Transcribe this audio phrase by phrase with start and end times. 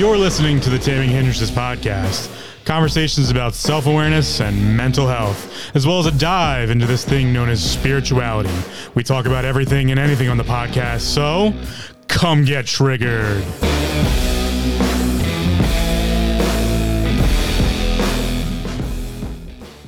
[0.00, 2.30] You're listening to the Taming Hindrances podcast.
[2.64, 7.34] Conversations about self awareness and mental health, as well as a dive into this thing
[7.34, 8.48] known as spirituality.
[8.94, 11.52] We talk about everything and anything on the podcast, so
[12.08, 13.44] come get triggered.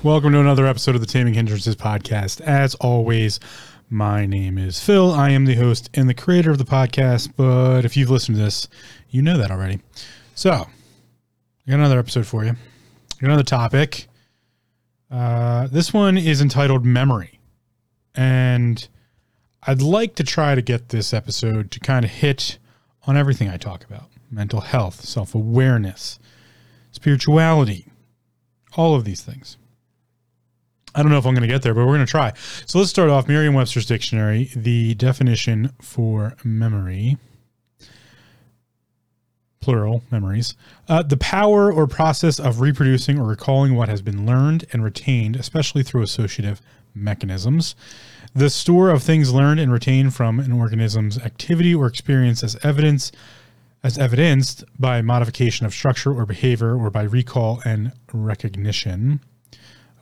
[0.03, 2.43] Welcome to another episode of the Taming Hindrances podcast.
[2.43, 3.41] As always,
[3.89, 5.11] my name is Phil.
[5.13, 8.43] I am the host and the creator of the podcast, but if you've listened to
[8.43, 8.69] this,
[9.13, 9.79] you know that already.
[10.35, 12.57] So, I got another episode for you.
[13.21, 14.09] Another topic.
[15.11, 17.39] Uh, this one is entitled Memory.
[18.15, 18.89] And
[19.63, 22.59] I'd like to try to get this episode to kind of hit
[23.07, 26.19] on everything I talk about mental health, self awareness,
[26.91, 27.87] spirituality,
[28.77, 29.59] all of these things.
[30.95, 32.33] I don't know if I'm going to get there, but we're going to try.
[32.67, 34.51] So let's start off Merriam Webster's dictionary.
[34.57, 37.19] The definition for memory,
[39.63, 40.55] plural memories,
[40.89, 45.37] uh, the power or process of reproducing or recalling what has been learned and retained,
[45.37, 46.61] especially through associative
[46.95, 47.75] mechanisms.
[48.35, 53.13] The store of things learned and retained from an organism's activity or experience as evidence
[53.85, 59.21] as evidenced by modification of structure or behavior or by recall and recognition.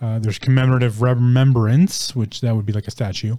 [0.03, 3.37] Uh, there's commemorative remembrance, which that would be like a statue.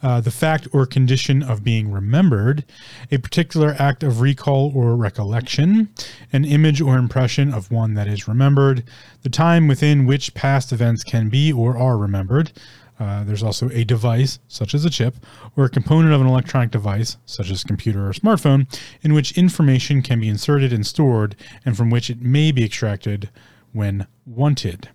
[0.00, 2.64] Uh, the fact or condition of being remembered,
[3.10, 5.88] a particular act of recall or recollection,
[6.32, 8.84] an image or impression of one that is remembered,
[9.22, 12.52] the time within which past events can be or are remembered.
[13.00, 15.16] Uh, there's also a device, such as a chip,
[15.56, 18.66] or a component of an electronic device, such as computer or smartphone,
[19.02, 23.30] in which information can be inserted and stored, and from which it may be extracted
[23.72, 24.88] when wanted.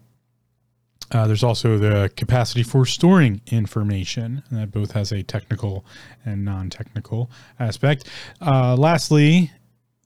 [1.11, 5.85] Uh, there's also the capacity for storing information, and that both has a technical
[6.25, 7.29] and non technical
[7.59, 8.07] aspect.
[8.41, 9.51] Uh, lastly,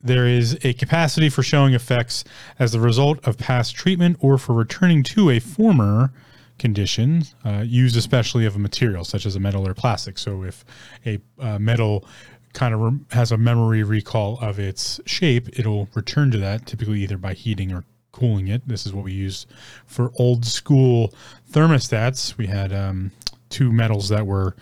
[0.01, 2.23] there is a capacity for showing effects
[2.59, 6.11] as the result of past treatment or for returning to a former
[6.59, 10.17] condition, uh, used especially of a material such as a metal or plastic.
[10.17, 10.66] So if
[11.05, 12.05] a uh, metal
[12.53, 17.17] kind of has a memory recall of its shape, it'll return to that typically either
[17.17, 18.68] by heating or cooling it.
[18.68, 19.45] This is what we use
[19.85, 21.13] for old school
[21.51, 22.38] thermostats.
[22.38, 23.12] We had um,
[23.50, 24.56] two metals that were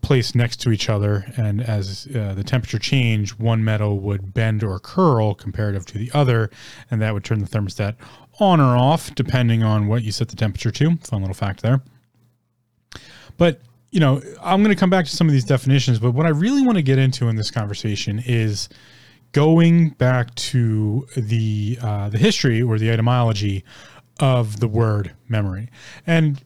[0.00, 4.62] placed next to each other, and as uh, the temperature changed, one metal would bend
[4.62, 6.50] or curl comparative to the other,
[6.90, 7.96] and that would turn the thermostat
[8.40, 10.96] on or off depending on what you set the temperature to.
[10.98, 11.82] Fun little fact there.
[13.36, 13.60] But
[13.90, 16.30] you know, I'm going to come back to some of these definitions, but what I
[16.30, 18.68] really want to get into in this conversation is
[19.32, 23.64] going back to the uh, the history or the etymology
[24.20, 25.70] of the word memory.
[26.06, 26.42] And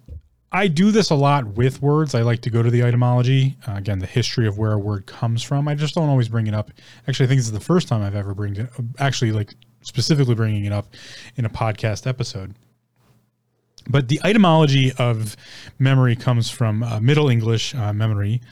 [0.54, 2.14] I do this a lot with words.
[2.14, 5.06] I like to go to the etymology, uh, again, the history of where a word
[5.06, 5.66] comes from.
[5.66, 6.70] I just don't always bring it up.
[7.08, 10.34] Actually, I think this is the first time I've ever bring it, actually like specifically
[10.34, 10.92] bringing it up
[11.36, 12.54] in a podcast episode.
[13.88, 15.36] But the etymology of
[15.78, 18.42] memory comes from uh, Middle English uh, memory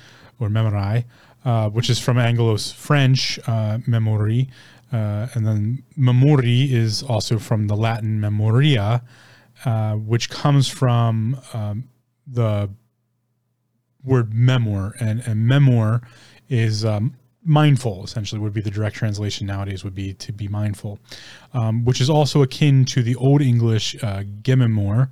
[0.40, 1.04] or memorai,
[1.44, 4.48] uh, which is from Anglo French uh, memory.
[4.92, 9.02] Uh, and then memori is also from the Latin memoria,
[9.64, 11.88] uh, which comes from um,
[12.26, 12.68] the
[14.04, 14.94] word memoir.
[14.98, 16.02] And, and memoir
[16.48, 17.14] is um,
[17.44, 20.98] mindful, essentially, would be the direct translation nowadays, would be to be mindful,
[21.54, 25.08] um, which is also akin to the Old English uh, gememor,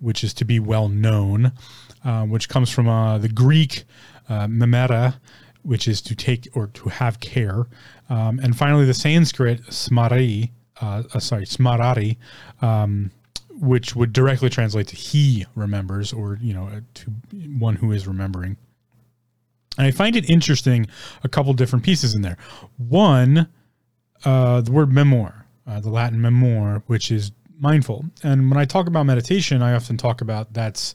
[0.00, 1.52] which is to be well known,
[2.04, 2.86] uh, which comes from
[3.20, 3.84] the Greek
[4.28, 5.20] uh, memera,
[5.68, 7.66] which is to take or to have care.
[8.08, 10.48] Um, and finally, the Sanskrit smari,
[10.80, 12.16] uh, uh, sorry, smarari,
[12.62, 13.10] um,
[13.50, 17.10] which would directly translate to he remembers or, you know, to
[17.58, 18.56] one who is remembering.
[19.76, 20.86] And I find it interesting,
[21.22, 22.38] a couple different pieces in there.
[22.78, 23.48] One,
[24.24, 27.30] uh, the word memoir, uh, the Latin memoir, which is
[27.60, 28.06] mindful.
[28.22, 30.94] And when I talk about meditation, I often talk about that's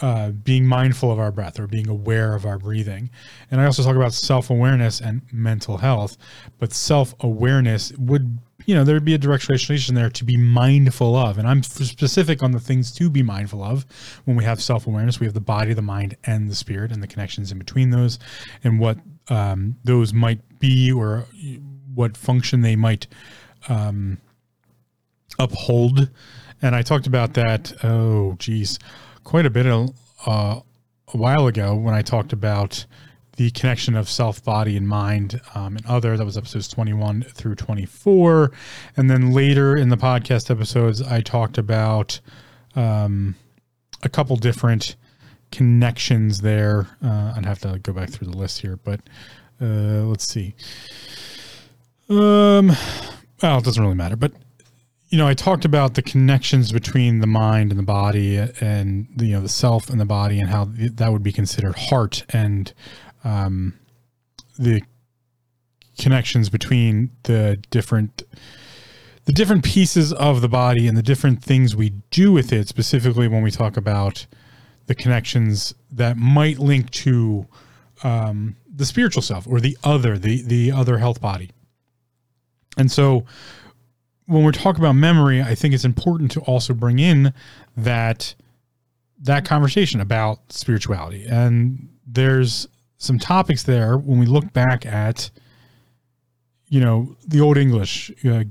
[0.00, 3.10] uh, being mindful of our breath or being aware of our breathing.
[3.50, 6.16] And I also talk about self awareness and mental health.
[6.58, 11.14] But self awareness would, you know, there'd be a direct translation there to be mindful
[11.16, 11.36] of.
[11.36, 13.84] And I'm specific on the things to be mindful of
[14.24, 15.20] when we have self awareness.
[15.20, 18.18] We have the body, the mind, and the spirit, and the connections in between those,
[18.64, 18.98] and what
[19.28, 21.26] um, those might be or
[21.94, 23.06] what function they might
[23.68, 24.18] um,
[25.38, 26.08] uphold.
[26.62, 28.78] And I talked about that, oh, geez
[29.24, 29.90] quite a bit of,
[30.26, 30.60] uh,
[31.12, 32.86] a while ago when I talked about
[33.36, 36.16] the connection of self, body, and mind um, and other.
[36.16, 38.52] That was episodes 21 through 24.
[38.96, 42.20] And then later in the podcast episodes, I talked about
[42.76, 43.34] um,
[44.02, 44.96] a couple different
[45.50, 46.86] connections there.
[47.02, 49.00] Uh, I'd have to go back through the list here, but
[49.60, 50.54] uh, let's see.
[52.08, 52.68] Um,
[53.42, 54.32] well, it doesn't really matter, but
[55.10, 59.26] you know, I talked about the connections between the mind and the body, and the,
[59.26, 62.72] you know, the self and the body, and how that would be considered heart, and
[63.24, 63.74] um,
[64.56, 64.82] the
[65.98, 68.22] connections between the different
[69.26, 72.68] the different pieces of the body and the different things we do with it.
[72.68, 74.26] Specifically, when we talk about
[74.86, 77.46] the connections that might link to
[78.04, 81.50] um, the spiritual self or the other, the the other health body.
[82.76, 83.26] And so
[84.30, 87.34] when we're talking about memory, I think it's important to also bring in
[87.76, 88.34] that
[89.22, 91.26] that conversation about spirituality.
[91.26, 95.30] And there's some topics there when we look back at
[96.68, 98.44] you know the old English uh,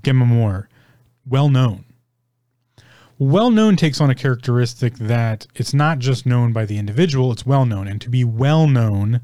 [1.25, 1.85] well known.
[3.17, 7.45] Well known takes on a characteristic that it's not just known by the individual; it's
[7.45, 9.21] well known, and to be well known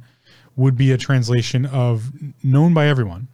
[0.56, 3.28] would be a translation of known by everyone.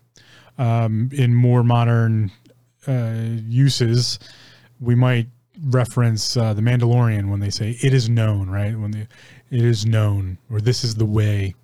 [0.58, 2.32] Um, in more modern
[2.88, 4.20] uses,
[4.80, 5.28] we might
[5.66, 8.78] reference uh, the Mandalorian when they say "it is known," right?
[8.78, 9.08] When the,
[9.50, 11.56] it is known, or this is the way.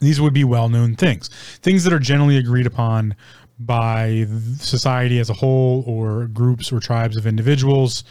[0.00, 1.28] These would be well-known things,
[1.62, 3.14] things that are generally agreed upon
[3.60, 4.26] by
[4.58, 8.02] society as a whole, or groups or tribes of individuals,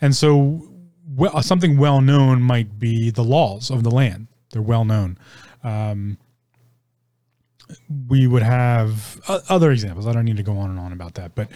[0.00, 0.68] and so
[1.08, 4.28] well, something well known might be the laws of the land.
[4.50, 5.18] They're well known.
[5.62, 6.18] Um,
[8.08, 10.06] we would have uh, other examples.
[10.06, 11.48] I don't need to go on and on about that, but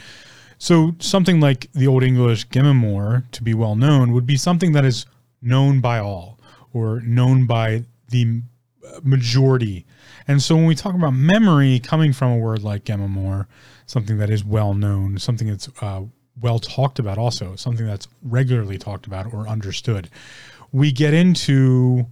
[0.59, 4.85] so something like the Old English Gemamor to be well known would be something that
[4.85, 5.07] is
[5.41, 6.39] known by all
[6.73, 8.43] or known by the
[9.03, 9.87] majority.
[10.27, 13.47] And so when we talk about memory coming from a word like Gemamor,
[13.87, 16.03] something that is well known, something that's uh,
[16.41, 20.11] well talked about, also something that's regularly talked about or understood,
[20.73, 22.07] we get into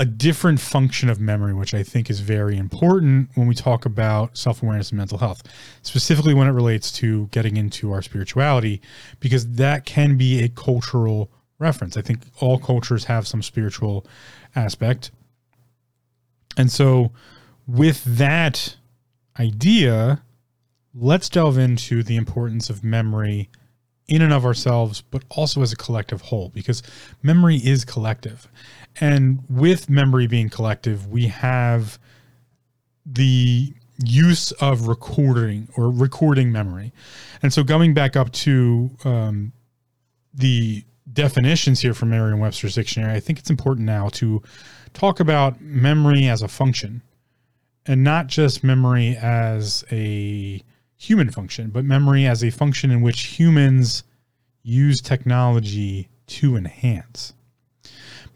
[0.00, 4.36] a different function of memory, which I think is very important when we talk about
[4.36, 5.42] self awareness and mental health,
[5.82, 8.80] specifically when it relates to getting into our spirituality,
[9.20, 11.98] because that can be a cultural reference.
[11.98, 14.06] I think all cultures have some spiritual
[14.56, 15.10] aspect.
[16.56, 17.12] And so,
[17.66, 18.76] with that
[19.38, 20.22] idea,
[20.94, 23.50] let's delve into the importance of memory
[24.08, 26.82] in and of ourselves, but also as a collective whole, because
[27.22, 28.48] memory is collective.
[28.98, 31.98] And with memory being collective, we have
[33.06, 33.72] the
[34.04, 36.92] use of recording or recording memory.
[37.42, 39.52] And so going back up to um,
[40.32, 44.42] the definitions here from Merriam Webster's dictionary, I think it's important now to
[44.92, 47.02] talk about memory as a function
[47.86, 50.62] and not just memory as a
[50.96, 54.04] human function, but memory as a function in which humans
[54.62, 57.32] use technology to enhance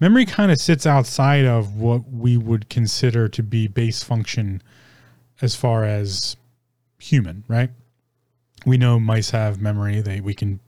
[0.01, 4.63] memory kind of sits outside of what we would consider to be base function
[5.41, 6.37] as far as
[6.99, 7.71] human, right?
[8.67, 10.01] We know mice have memory.
[10.01, 10.61] They we can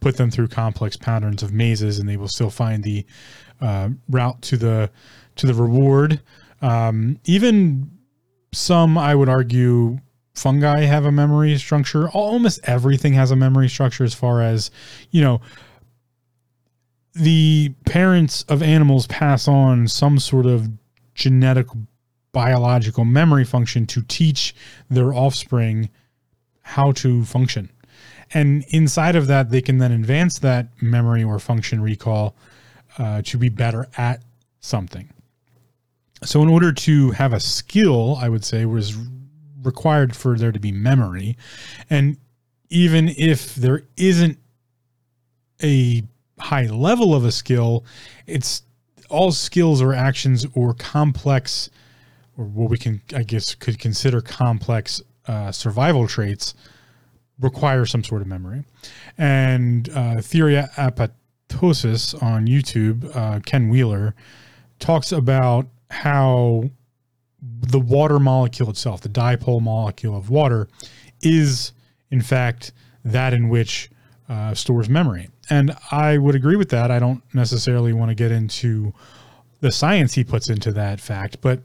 [0.00, 3.06] put them through complex patterns of mazes, and they will still find the
[3.60, 4.90] uh, route to the
[5.36, 6.20] to the reward.
[6.60, 7.90] Um, even
[8.52, 9.98] some, I would argue,
[10.34, 12.08] fungi have a memory structure.
[12.10, 14.70] Almost everything has a memory structure, as far as
[15.10, 15.40] you know
[17.18, 20.68] the parents of animals pass on some sort of
[21.14, 21.66] genetic
[22.32, 24.54] biological memory function to teach
[24.88, 25.90] their offspring
[26.62, 27.70] how to function.
[28.32, 32.36] And inside of that, they can then advance that memory or function recall
[32.98, 34.22] uh, to be better at
[34.60, 35.08] something.
[36.24, 38.96] So, in order to have a skill, I would say was
[39.62, 41.36] required for there to be memory.
[41.88, 42.16] And
[42.70, 44.38] even if there isn't
[45.62, 46.02] a
[46.40, 47.84] high level of a skill,
[48.26, 48.62] it's
[49.08, 51.70] all skills or actions or complex,
[52.36, 56.54] or what we can, I guess, could consider complex uh, survival traits
[57.40, 58.64] require some sort of memory.
[59.16, 64.14] And uh, Theoria Apophasis on YouTube, uh, Ken Wheeler,
[64.78, 66.70] talks about how
[67.40, 70.68] the water molecule itself, the dipole molecule of water,
[71.22, 71.72] is
[72.10, 72.72] in fact
[73.04, 73.90] that in which
[74.28, 75.28] uh, stores memory.
[75.50, 76.90] And I would agree with that.
[76.90, 78.92] I don't necessarily want to get into
[79.60, 81.60] the science he puts into that fact, but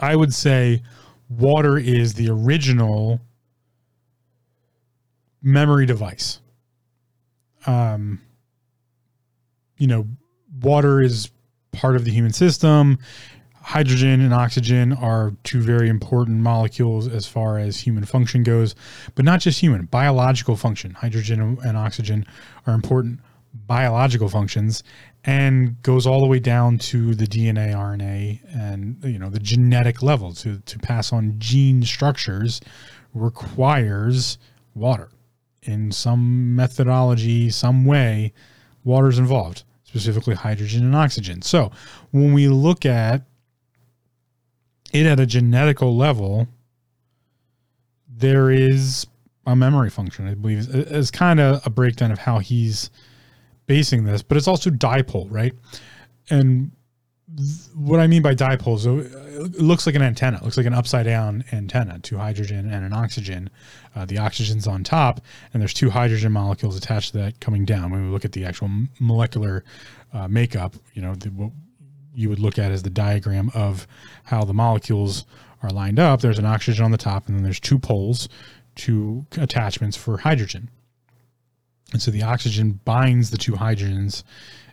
[0.00, 0.82] I would say
[1.28, 3.20] water is the original
[5.42, 6.40] memory device.
[7.66, 8.20] Um,
[9.78, 10.06] you know,
[10.60, 11.30] water is
[11.72, 12.98] part of the human system
[13.62, 18.74] hydrogen and oxygen are two very important molecules as far as human function goes,
[19.14, 20.92] but not just human, biological function.
[20.94, 22.26] Hydrogen and oxygen
[22.66, 23.20] are important
[23.54, 24.82] biological functions
[25.24, 30.02] and goes all the way down to the DNA, RNA, and you know the genetic
[30.02, 32.60] level to to pass on gene structures
[33.14, 34.38] requires
[34.74, 35.10] water
[35.62, 38.32] in some methodology, some way.
[38.84, 41.40] water is involved, specifically hydrogen and oxygen.
[41.42, 41.70] So
[42.10, 43.22] when we look at
[44.92, 46.48] it at a genetical level,
[48.08, 49.06] there is
[49.46, 52.90] a memory function, I believe, is kind of a breakdown of how he's
[53.66, 55.52] basing this, but it's also dipole, right?
[56.30, 56.70] And
[57.74, 60.36] what I mean by dipole is it looks like an antenna.
[60.36, 63.48] It looks like an upside down antenna, two hydrogen and an oxygen.
[63.96, 65.20] Uh, the oxygen's on top,
[65.52, 67.90] and there's two hydrogen molecules attached to that coming down.
[67.90, 68.70] When we look at the actual
[69.00, 69.64] molecular
[70.12, 71.50] uh, makeup, you know, the,
[72.14, 73.86] you would look at as the diagram of
[74.24, 75.24] how the molecules
[75.62, 76.20] are lined up.
[76.20, 78.28] There's an oxygen on the top, and then there's two poles,
[78.74, 80.70] two attachments for hydrogen.
[81.92, 84.22] And so the oxygen binds the two hydrogens,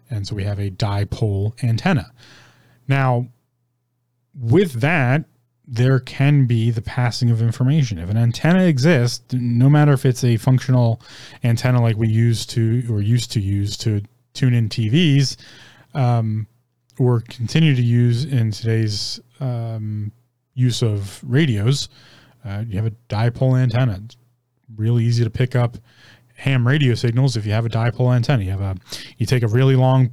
[0.09, 2.11] and so we have a dipole antenna.
[2.87, 3.27] Now,
[4.33, 5.25] with that,
[5.67, 7.99] there can be the passing of information.
[7.99, 10.99] If an antenna exists, no matter if it's a functional
[11.43, 14.01] antenna like we used to or used to use to
[14.33, 15.37] tune in TVs,
[15.93, 16.47] um,
[16.99, 20.11] or continue to use in today's um,
[20.53, 21.89] use of radios,
[22.45, 24.01] uh, you have a dipole antenna.
[24.05, 24.17] It's
[24.75, 25.77] really easy to pick up
[26.35, 28.43] ham radio signals if you have a dipole antenna.
[28.43, 28.75] You have a
[29.17, 30.11] you take a really long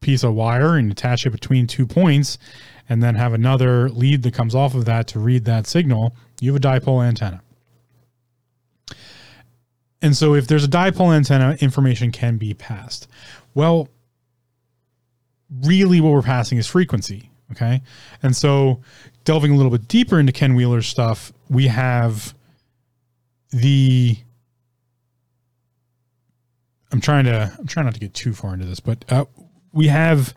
[0.00, 2.38] piece of wire and attach it between two points
[2.88, 6.52] and then have another lead that comes off of that to read that signal, you
[6.52, 7.42] have a dipole antenna.
[10.00, 13.08] And so if there's a dipole antenna, information can be passed.
[13.54, 13.88] Well,
[15.50, 17.30] really what we're passing is frequency.
[17.52, 17.80] Okay.
[18.22, 18.80] And so
[19.24, 22.34] delving a little bit deeper into Ken Wheeler's stuff, we have
[23.50, 24.18] the
[26.92, 29.24] I'm trying to I'm trying not to get too far into this, but uh,
[29.72, 30.34] we have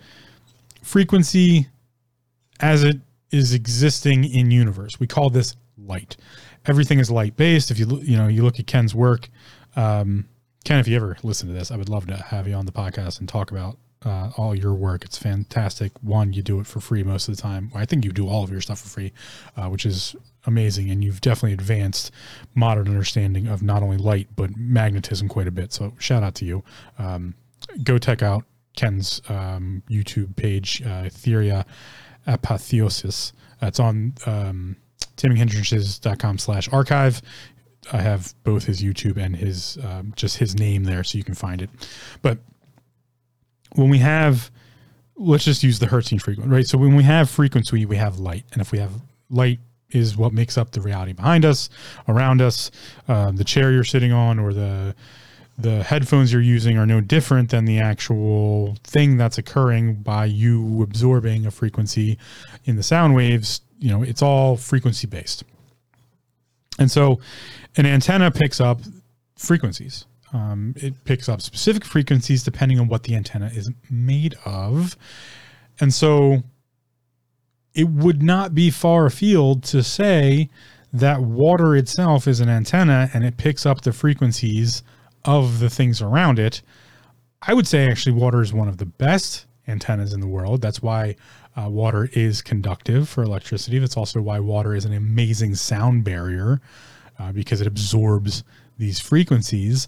[0.82, 1.68] frequency
[2.60, 3.00] as it
[3.32, 5.00] is existing in universe.
[5.00, 6.18] We call this light.
[6.65, 7.72] Everything is light based.
[7.72, 9.30] If you you know you look at Ken's work,
[9.75, 10.27] um,
[10.63, 12.72] Ken, if you ever listen to this, I would love to have you on the
[12.72, 15.05] podcast and talk about uh, all your work.
[15.05, 15.91] It's fantastic.
[16.01, 17.72] One, you do it for free most of the time.
[17.75, 19.13] I think you do all of your stuff for free,
[19.55, 20.15] uh, which is
[20.46, 20.89] amazing.
[20.89, 22.12] And you've definitely advanced
[22.55, 25.72] modern understanding of not only light, but magnetism quite a bit.
[25.72, 26.63] So shout out to you.
[26.98, 27.36] Um,
[27.84, 28.43] go check out
[28.75, 31.65] Ken's um, YouTube page, uh, Theoria
[32.27, 33.34] Apophasis.
[33.62, 34.77] It's on um,
[35.17, 37.22] taminghindrances.com slash archive.
[37.91, 41.34] I have both his YouTube and his um, just his name there, so you can
[41.34, 41.70] find it.
[42.22, 42.39] But
[43.75, 44.51] when we have
[45.18, 46.66] let's just use the Hertzian frequency, right?
[46.66, 48.92] So when we have frequency, we have light, and if we have
[49.30, 49.60] light
[49.92, 51.70] is what makes up the reality behind us,
[52.08, 52.72] around us,
[53.08, 54.96] uh, the chair you're sitting on, or the
[55.58, 60.82] the headphones you're using are no different than the actual thing that's occurring by you
[60.82, 62.18] absorbing a frequency
[62.66, 63.62] in the sound waves.
[63.78, 65.44] You know, it's all frequency based.
[66.80, 67.20] And so
[67.78, 68.80] an antenna picks up
[69.36, 70.06] frequencies.
[70.34, 74.96] Um, it picks up specific frequencies depending on what the antenna is made of.
[75.80, 76.44] And so
[77.74, 80.50] it would not be far afield to say
[80.94, 84.84] that water itself is an antenna and it picks up the frequencies
[85.24, 86.62] of the things around it.
[87.42, 90.62] I would say actually water is one of the best antennas in the world.
[90.62, 91.16] That's why
[91.56, 93.80] uh, water is conductive for electricity.
[93.80, 96.62] That's also why water is an amazing sound barrier
[97.20, 98.44] uh, because it absorbs
[98.82, 99.88] these frequencies.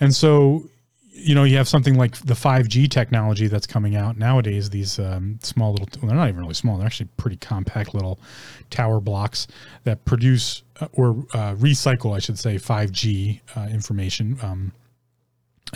[0.00, 0.64] And so,
[1.10, 5.38] you know, you have something like the 5G technology that's coming out nowadays, these um,
[5.42, 8.18] small little, well, they're not even really small, they're actually pretty compact little
[8.70, 9.46] tower blocks
[9.84, 14.38] that produce uh, or uh, recycle, I should say, 5G uh, information.
[14.42, 14.72] Um,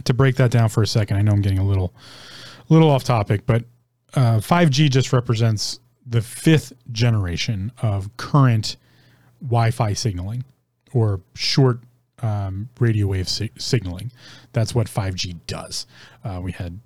[0.05, 1.93] to break that down for a second, I know I'm getting a little,
[2.71, 3.65] little off topic, but
[4.15, 8.77] 5G uh, just represents the fifth generation of current
[9.43, 10.45] Wi-Fi signaling
[10.95, 11.81] or short
[12.25, 14.11] um, radio wave si- signaling.
[14.53, 15.87] That's what 5G does.
[16.25, 16.81] Uh, we had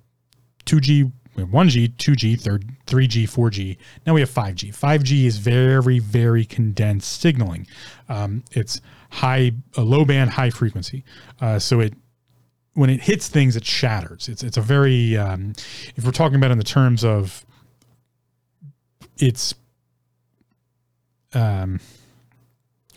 [0.65, 3.77] 2G, we have 1G, 2G, third, 3G, 4G.
[4.05, 4.75] Now we have 5G.
[4.77, 7.67] 5G is very, very condensed signaling.
[8.09, 8.81] Um, it's
[9.11, 11.05] high, low band, high frequency.
[11.39, 11.93] Uh, so it
[12.73, 14.29] when it hits things, it shatters.
[14.29, 15.53] It's it's a very um,
[15.95, 17.45] if we're talking about in the terms of
[19.17, 19.53] it's
[21.33, 21.79] um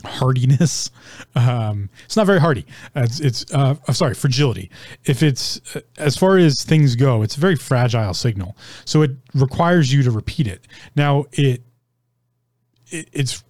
[0.03, 0.89] hardiness.
[1.35, 2.65] Um, it's not very hardy.
[2.95, 4.69] It's, it's uh, I'm sorry, fragility.
[5.05, 8.55] If it's uh, as far as things go, it's a very fragile signal.
[8.85, 10.67] So it requires you to repeat it.
[10.95, 11.61] Now it,
[12.87, 13.43] it it's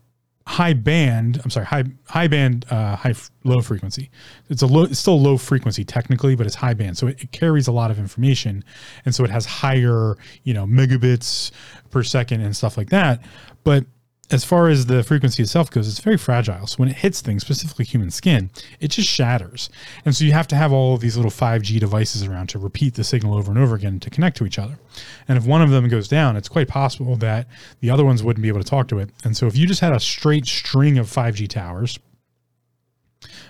[0.46, 1.40] high band.
[1.44, 4.10] I'm sorry, high high band, uh, high low frequency.
[4.50, 4.84] It's a low.
[4.84, 7.92] It's still low frequency technically, but it's high band, so it, it carries a lot
[7.92, 8.64] of information,
[9.06, 11.52] and so it has higher, you know, megabits
[11.92, 13.22] per second and stuff like that.
[13.64, 13.86] But
[14.34, 16.66] as far as the frequency itself goes, it's very fragile.
[16.66, 18.50] So when it hits things, specifically human skin,
[18.80, 19.70] it just shatters.
[20.06, 22.96] And so you have to have all of these little 5G devices around to repeat
[22.96, 24.80] the signal over and over again to connect to each other.
[25.28, 27.48] And if one of them goes down, it's quite possible that
[27.80, 29.12] the other ones wouldn't be able to talk to it.
[29.24, 32.00] And so if you just had a straight string of 5G towers,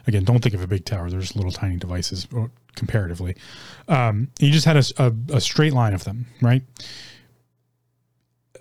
[0.05, 2.27] again, don't think of a big tower, there's little tiny devices
[2.75, 3.37] comparatively.
[3.87, 6.63] Um, you just had a, a, a straight line of them, right?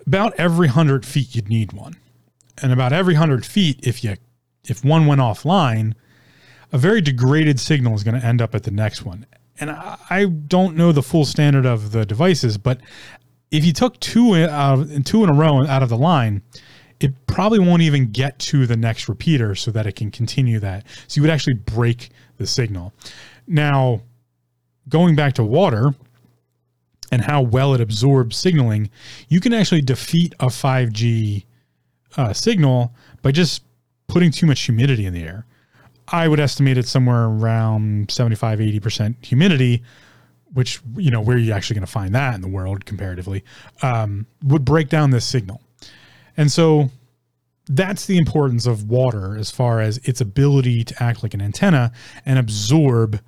[0.07, 1.97] About every hundred feet, you'd need one
[2.61, 4.15] and about every 100 feet if you
[4.67, 5.93] if one went offline
[6.71, 9.27] a very degraded signal is going to end up at the next one.
[9.59, 12.79] And I, I, don't know the full standard of the devices but
[13.51, 16.41] if you took two in, uh, two in a row out of the line
[16.99, 20.85] it probably won't even get to the next repeater so that it can continue that.
[21.07, 22.93] So you would actually break the signal.
[23.45, 24.01] Now
[24.87, 25.93] going back to water
[27.11, 28.89] and how well it absorbs signaling
[29.29, 31.45] you can actually defeat a 5g
[32.17, 33.63] uh, signal by just
[34.07, 35.45] putting too much humidity in the air.
[36.07, 39.83] I would estimate it somewhere around 75, 80% humidity,
[40.53, 43.43] which, you know, where are you actually going to find that in the world comparatively,
[43.81, 45.61] um, would break down this signal.
[46.37, 46.89] And so
[47.67, 51.91] that's the importance of water as far as its ability to act like an antenna
[52.25, 53.19] and absorb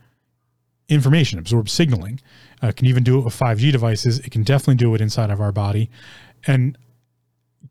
[0.90, 2.20] information, absorb signaling.
[2.62, 4.20] Uh, can even do it with 5G devices.
[4.20, 5.90] It can definitely do it inside of our body.
[6.48, 6.78] And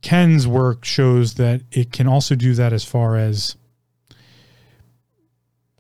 [0.05, 3.57] Ken's work shows that it can also do that as far as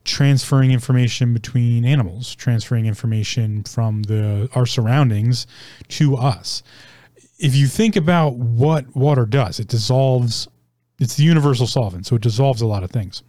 [0.02, 5.47] transferring information between animals, transferring information from the our surroundings
[5.88, 6.62] to us.
[7.38, 10.49] If you think about what water does, it dissolves
[10.99, 13.23] it's the universal solvent, so it dissolves a lot of things.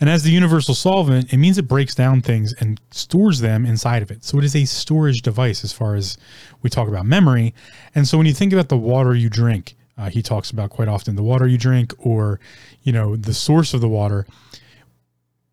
[0.00, 4.02] And as the universal solvent, it means it breaks down things and stores them inside
[4.02, 4.24] of it.
[4.24, 6.16] So it is a storage device as far as
[6.62, 7.54] we talk about memory.
[7.94, 10.88] And so when you think about the water you drink, uh, he talks about quite
[10.88, 12.40] often the water you drink or,
[12.82, 14.26] you know, the source of the water.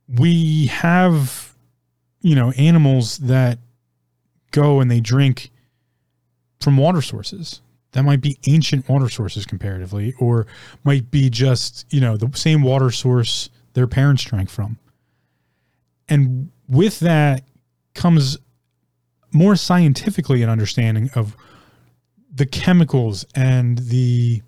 [0.08, 1.54] We have,
[2.22, 3.60] you know, animals that
[4.52, 5.52] go and they drink
[6.62, 10.45] from water sources that might be ancient water sources comparatively or
[10.84, 14.80] might be just you know the same water source their parents drank from.
[16.10, 17.44] And with that
[17.94, 18.40] comes
[19.32, 21.38] more scientifically an understanding of
[22.34, 24.42] the chemicals and the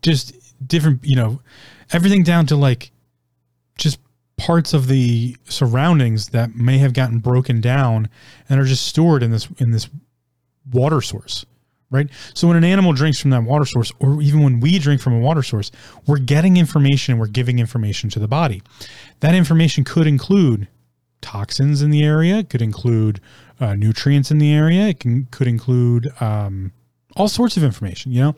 [0.00, 0.34] just
[0.66, 1.42] different, you know,
[1.92, 2.92] everything down to like
[3.76, 4.00] just
[4.38, 8.08] parts of the surroundings that may have gotten broken down
[8.48, 9.90] and are just stored in this in this
[10.72, 11.44] water source
[11.92, 12.08] right?
[12.34, 15.14] So when an animal drinks from that water source, or even when we drink from
[15.14, 15.70] a water source,
[16.06, 18.62] we're getting information and we're giving information to the body.
[19.20, 20.66] That information could include
[21.20, 23.20] toxins in the area, could include
[23.60, 26.72] uh, nutrients in the area, it can, could include um,
[27.16, 28.12] all sorts of information.
[28.12, 28.36] You know,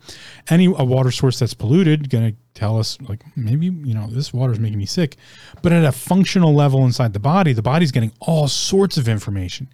[0.51, 4.33] any a water source that's polluted going to tell us like maybe you know this
[4.33, 5.17] water is making me sick,
[5.62, 9.69] but at a functional level inside the body, the body's getting all sorts of information.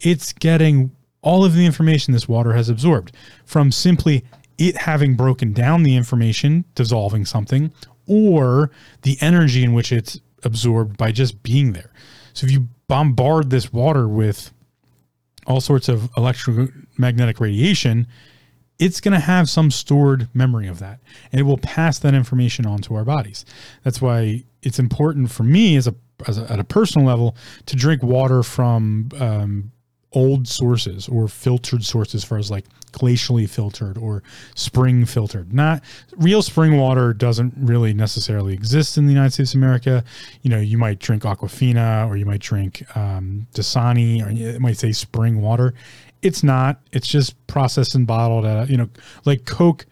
[0.00, 0.90] It's getting
[1.26, 3.10] all of the information this water has absorbed
[3.44, 4.24] from simply
[4.58, 7.72] it having broken down the information, dissolving something,
[8.06, 8.70] or
[9.02, 11.90] the energy in which it's absorbed by just being there.
[12.32, 14.52] So if you bombard this water with
[15.48, 18.06] all sorts of electromagnetic radiation,
[18.78, 21.00] it's going to have some stored memory of that
[21.32, 23.44] and it will pass that information on to our bodies.
[23.82, 25.94] That's why it's important for me as a,
[26.28, 27.36] as a at a personal level
[27.66, 29.72] to drink water from um,
[30.16, 34.22] old sources or filtered sources as far as like glacially filtered or
[34.54, 35.52] spring filtered.
[35.52, 35.82] Not
[36.16, 40.02] real spring water doesn't really necessarily exist in the United States of America.
[40.40, 44.78] You know, you might drink Aquafina or you might drink um, Dasani or it might
[44.78, 45.74] say spring water.
[46.22, 46.80] It's not.
[46.92, 48.88] It's just processed and bottled at, you know,
[49.26, 49.84] like Coke,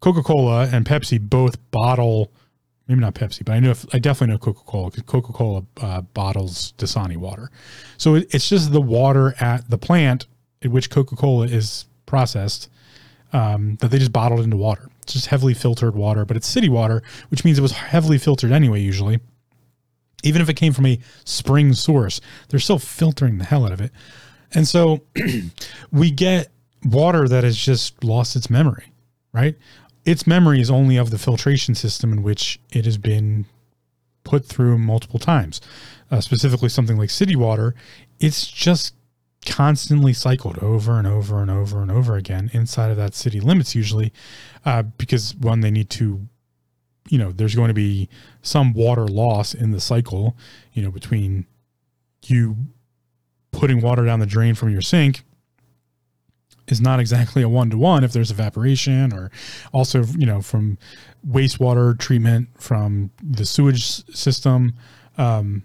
[0.00, 2.30] Coca-Cola and Pepsi both bottle–
[2.86, 6.00] maybe not Pepsi, but I know I definitely know Coca Cola because Coca Cola uh,
[6.02, 7.50] bottles Dasani water.
[7.96, 10.26] So it, it's just the water at the plant
[10.62, 12.68] in which Coca Cola is processed
[13.32, 14.88] um, that they just bottled into water.
[15.02, 18.52] It's just heavily filtered water, but it's city water, which means it was heavily filtered
[18.52, 18.80] anyway.
[18.80, 19.20] Usually,
[20.22, 23.80] even if it came from a spring source, they're still filtering the hell out of
[23.80, 23.92] it,
[24.52, 25.02] and so
[25.92, 26.48] we get
[26.84, 28.86] water that has just lost its memory.
[29.32, 29.56] Right?
[30.04, 33.46] Its memory is only of the filtration system in which it has been
[34.22, 35.60] put through multiple times.
[36.10, 37.74] Uh, specifically, something like city water,
[38.20, 38.94] it's just
[39.46, 43.74] constantly cycled over and over and over and over again inside of that city limits,
[43.74, 44.12] usually,
[44.64, 46.26] uh, because one, they need to,
[47.08, 48.08] you know, there's going to be
[48.42, 50.36] some water loss in the cycle,
[50.72, 51.46] you know, between
[52.26, 52.56] you
[53.52, 55.22] putting water down the drain from your sink
[56.68, 59.30] is not exactly a one to one if there's evaporation or
[59.72, 60.78] also, you know, from
[61.28, 63.82] wastewater treatment from the sewage
[64.14, 64.74] system.
[65.18, 65.64] Um,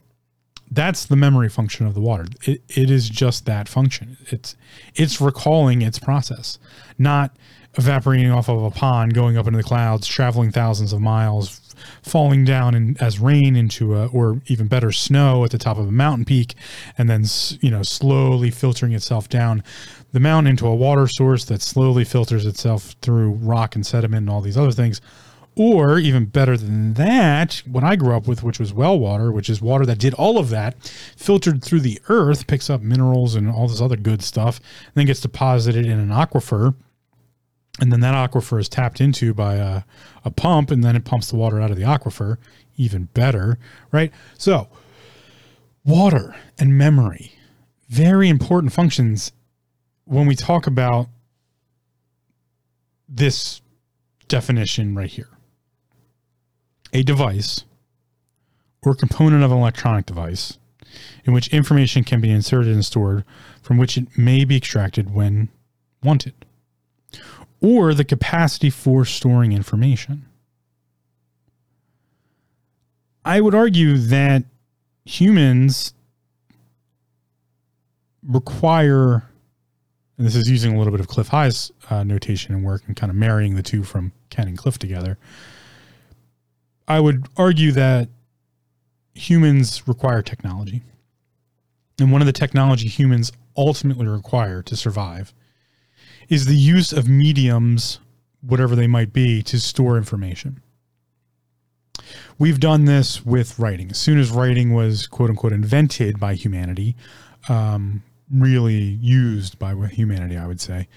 [0.71, 2.25] that's the memory function of the water.
[2.43, 4.17] It, it is just that function.
[4.27, 4.55] It's
[4.95, 6.59] it's recalling its process,
[6.97, 7.35] not
[7.75, 11.68] evaporating off of a pond, going up into the clouds, traveling thousands of miles,
[12.01, 15.87] falling down in, as rain into a, or even better, snow at the top of
[15.87, 16.55] a mountain peak,
[16.97, 17.25] and then
[17.61, 19.63] you know slowly filtering itself down
[20.11, 24.29] the mountain into a water source that slowly filters itself through rock and sediment and
[24.29, 25.01] all these other things.
[25.55, 29.49] Or even better than that, what I grew up with, which was well water, which
[29.49, 30.77] is water that did all of that,
[31.17, 35.05] filtered through the earth, picks up minerals and all this other good stuff, and then
[35.07, 36.75] gets deposited in an aquifer.
[37.79, 39.83] And then that aquifer is tapped into by a,
[40.25, 42.37] a pump, and then it pumps the water out of the aquifer.
[42.75, 43.57] Even better,
[43.91, 44.11] right?
[44.37, 44.69] So,
[45.85, 47.33] water and memory,
[47.87, 49.31] very important functions
[50.05, 51.07] when we talk about
[53.07, 53.61] this
[54.27, 55.29] definition right here
[56.93, 57.65] a device
[58.83, 60.57] or component of an electronic device
[61.25, 63.23] in which information can be inserted and stored
[63.61, 65.49] from which it may be extracted when
[66.03, 66.33] wanted,
[67.61, 70.25] or the capacity for storing information.
[73.25, 74.43] I would argue that
[75.05, 75.93] humans
[78.23, 79.23] require,
[80.17, 82.95] and this is using a little bit of Cliff High's uh, notation and work and
[82.95, 85.17] kind of marrying the two from Ken and Cliff together
[86.89, 88.09] I would argue that
[89.13, 90.81] humans require technology.
[91.99, 95.33] And one of the technology humans ultimately require to survive
[96.29, 97.99] is the use of mediums,
[98.41, 100.61] whatever they might be, to store information.
[102.37, 103.91] We've done this with writing.
[103.91, 106.95] As soon as writing was quote unquote invented by humanity,
[107.49, 110.87] um, really used by humanity, I would say,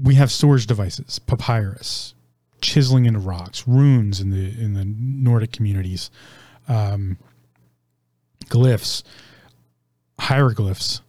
[0.00, 2.14] we have storage devices, papyrus,
[2.60, 6.10] chiseling into rocks, runes in the in the Nordic communities,
[6.68, 7.18] um,
[8.46, 9.02] glyphs,
[10.18, 11.02] hieroglyphs,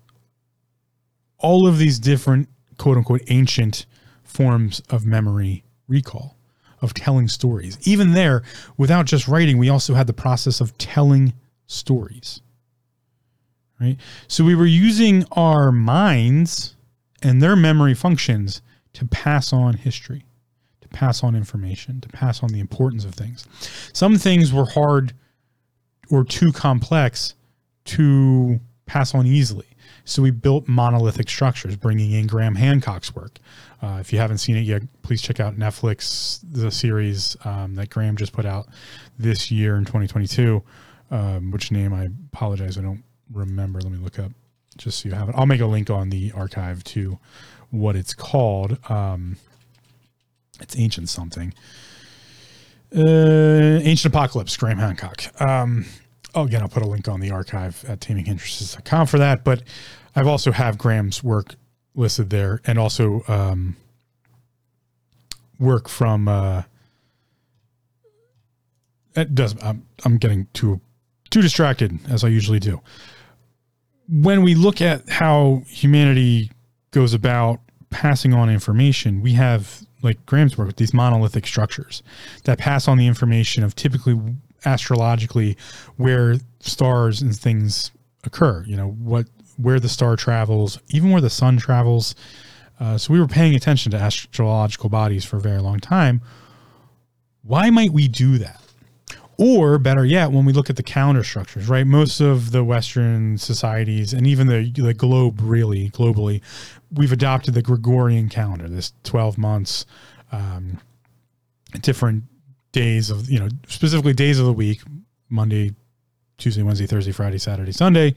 [1.38, 3.86] all of these different quote unquote ancient
[4.24, 6.36] forms of memory recall,
[6.82, 7.78] of telling stories.
[7.88, 8.44] Even there,
[8.78, 11.34] without just writing, we also had the process of telling
[11.68, 12.42] stories.
[13.80, 13.98] Right?
[14.28, 16.76] So we were using our minds
[17.22, 18.62] and their memory functions
[18.94, 20.26] to pass on history
[20.86, 23.48] to pass on information, to pass on the importance of things.
[23.94, 25.14] Some things were hard
[26.12, 27.34] or too complex
[27.86, 29.66] to pass on easily.
[30.06, 33.40] So we built monolithic structures, bringing in Graham Hancock's work.
[33.82, 37.90] Uh, if you haven't seen it yet, please check out Netflix, the series um, that
[37.90, 38.68] Graham just put out
[39.18, 40.64] this year in 2022.
[41.12, 43.82] Um, which name I apologize, I don't remember.
[43.82, 44.32] Let me look up
[44.78, 45.36] just so you have it.
[45.36, 47.20] I'll make a link on the archive to
[47.72, 48.78] what it's called.
[48.90, 49.38] Um,
[50.60, 51.54] it's ancient something.
[52.96, 55.42] Uh, ancient Apocalypse, Graham Hancock.
[55.42, 55.86] Um,
[56.44, 59.44] again, I'll put a link on the archive at taminghindrances.com for that.
[59.44, 59.64] But
[60.16, 61.56] I've also have Graham's work
[61.96, 63.78] listed there, and also um,
[65.60, 66.28] work from.
[66.28, 66.64] Uh,
[69.16, 69.56] it does.
[69.64, 70.82] I'm, I'm getting too
[71.30, 72.82] too distracted as I usually do.
[74.08, 76.52] When we look at how humanity
[76.92, 82.04] goes about passing on information, we have like Graham's work with these monolithic structures
[82.44, 84.20] that pass on the information of typically
[84.66, 85.58] astrologically
[85.98, 87.92] where stars and things
[88.24, 88.64] occur.
[88.68, 92.16] You know what where the star travels, even where the sun travels.
[92.80, 96.22] Uh, so we were paying attention to astrological bodies for a very long time.
[97.42, 98.62] Why might we do that?
[99.38, 101.86] Or better yet, when we look at the calendar structures, right?
[101.86, 106.42] Most of the Western societies and even the, the globe, really globally,
[106.92, 109.86] we've adopted the Gregorian calendar, this 12 months,
[110.32, 110.80] um,
[111.82, 112.24] different
[112.76, 114.82] days of, you know, specifically days of the week,
[115.30, 115.74] Monday,
[116.38, 118.14] Tuesday, Wednesday, Thursday, Friday, Saturday, Sunday.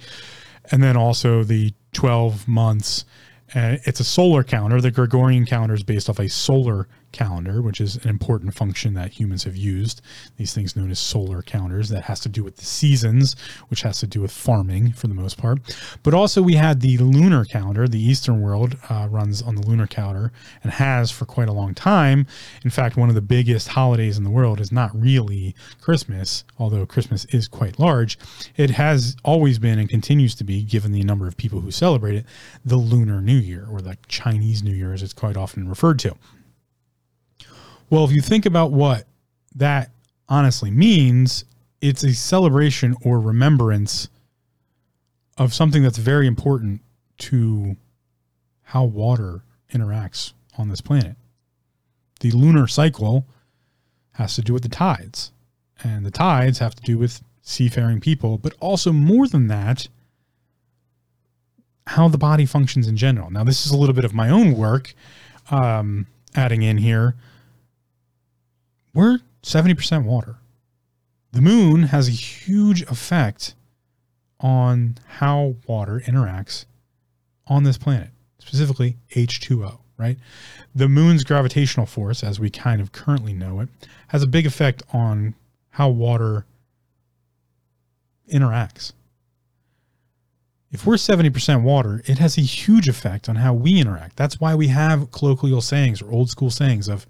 [0.73, 3.05] And then also the 12 months.
[3.55, 4.81] Uh, it's a solar calendar.
[4.81, 9.13] The Gregorian calendar is based off a solar calendar, which is an important function that
[9.13, 10.01] humans have used.
[10.37, 13.35] These things known as solar calendars that has to do with the seasons,
[13.69, 15.59] which has to do with farming for the most part.
[16.03, 17.89] But also we had the lunar calendar.
[17.89, 21.75] The Eastern world uh, runs on the lunar calendar and has for quite a long
[21.75, 22.27] time.
[22.65, 26.87] In fact, one of the biggest holidays in the world is not really Christmas, although
[26.87, 28.19] Christmas is quite large.
[28.57, 32.17] It has always been and continues to be, given the number of people who celebrate
[32.17, 32.27] it,
[32.65, 36.17] the Lunar New Year or the Chinese New Year, as it's quite often referred to.
[37.91, 39.05] Well, if you think about what
[39.55, 39.91] that
[40.29, 41.45] honestly means,
[41.81, 44.09] it's a celebration or remembrance
[45.39, 46.83] of something that's very important
[47.19, 47.77] to
[48.63, 51.17] how water interacts on this planet.
[52.21, 53.27] The lunar cycle
[54.13, 55.31] has to do with the tides,
[55.83, 59.89] and the tides have to do with seafaring people, but also more than that,
[61.87, 63.31] how the body functions in general.
[63.31, 64.93] Now, this is a little bit of my own work
[65.51, 67.15] um, adding in here.
[68.99, 70.39] We're 70% water.
[71.31, 73.55] The moon has a huge effect
[74.41, 76.65] on how water interacts
[77.47, 78.09] on this planet,
[78.41, 80.19] specifically H2O, right?
[80.75, 83.69] The moon's gravitational force, as we kind of currently know it,
[84.09, 85.37] has a big effect on
[85.71, 86.45] how water
[88.29, 88.95] interacts.
[90.73, 94.17] If we're 70% water, it has a huge effect on how we interact.
[94.17, 97.07] That's why we have colloquial sayings or old school sayings of,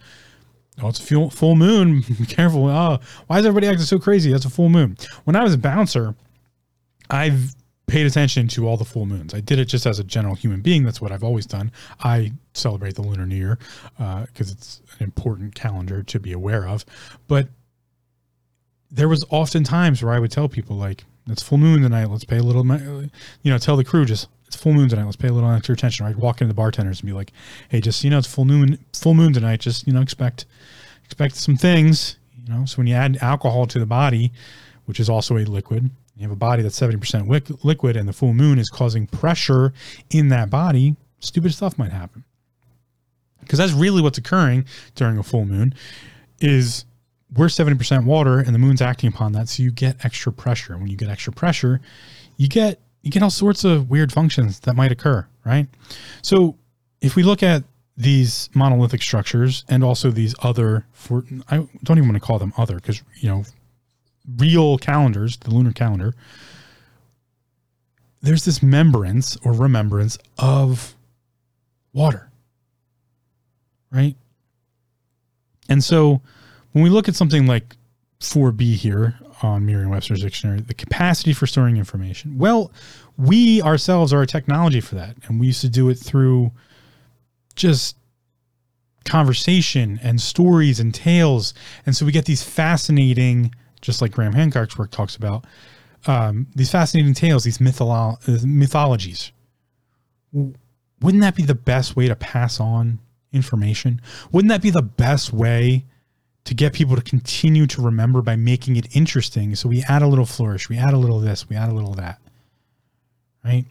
[0.82, 2.02] oh, it's a full, full moon.
[2.02, 2.66] Be careful.
[2.68, 4.30] Oh, why is everybody acting so crazy?
[4.30, 4.96] That's a full moon.
[5.24, 6.14] When I was a bouncer,
[7.10, 7.54] I've
[7.86, 9.34] paid attention to all the full moons.
[9.34, 10.84] I did it just as a general human being.
[10.84, 11.72] That's what I've always done.
[12.00, 13.58] I celebrate the Lunar New Year
[13.96, 16.84] because uh, it's an important calendar to be aware of.
[17.26, 17.48] But
[18.90, 22.10] there was often times where I would tell people like, "It's full moon tonight.
[22.10, 22.64] Let's pay a little."
[23.42, 25.04] You know, tell the crew just it's full moon tonight.
[25.04, 26.04] Let's pay a little extra attention.
[26.04, 27.32] Right, walk into the bartenders and be like,
[27.68, 28.78] "Hey, just you know, it's full moon.
[28.92, 29.61] Full moon tonight.
[29.61, 30.46] Just you know, expect
[31.04, 32.16] expect some things.
[32.37, 34.32] You know, so when you add alcohol to the body,
[34.87, 38.34] which is also a liquid, you have a body that's 70% liquid and the full
[38.34, 39.72] moon is causing pressure
[40.11, 42.24] in that body, stupid stuff might happen.
[43.40, 44.64] Because that's really what's occurring
[44.96, 45.74] during a full moon
[46.40, 46.84] is
[47.37, 50.72] we're 70% water and the moon's acting upon that so you get extra pressure.
[50.72, 51.80] And when you get extra pressure,
[52.37, 55.66] you get you get all sorts of weird functions that might occur, right?
[56.22, 56.56] So
[57.00, 57.64] if we look at
[57.96, 62.52] these monolithic structures and also these other for I don't even want to call them
[62.56, 63.44] other because you know
[64.37, 66.14] real calendars, the lunar calendar,
[68.20, 70.94] there's this membrance or remembrance of
[71.92, 72.30] water.
[73.90, 74.16] Right?
[75.68, 76.20] And so
[76.72, 77.76] when we look at something like
[78.20, 82.38] 4b here on Merriam-Webster's dictionary, the capacity for storing information.
[82.38, 82.72] Well,
[83.16, 85.16] we ourselves are a technology for that.
[85.27, 86.53] And we used to do it through
[87.55, 87.96] just
[89.05, 91.55] conversation and stories and tales.
[91.87, 95.44] And so we get these fascinating just like Graham Hancock's work talks about,
[96.07, 99.33] um, these fascinating tales, these mytholo- mythologies.
[100.33, 102.98] Wouldn't that be the best way to pass on
[103.33, 104.01] information?
[104.33, 105.87] Wouldn't that be the best way
[106.48, 109.54] to get people to continue to remember by making it interesting?
[109.54, 111.92] So we add a little flourish, we add a little this, we add a little
[111.96, 112.18] that.
[113.44, 113.66] Right?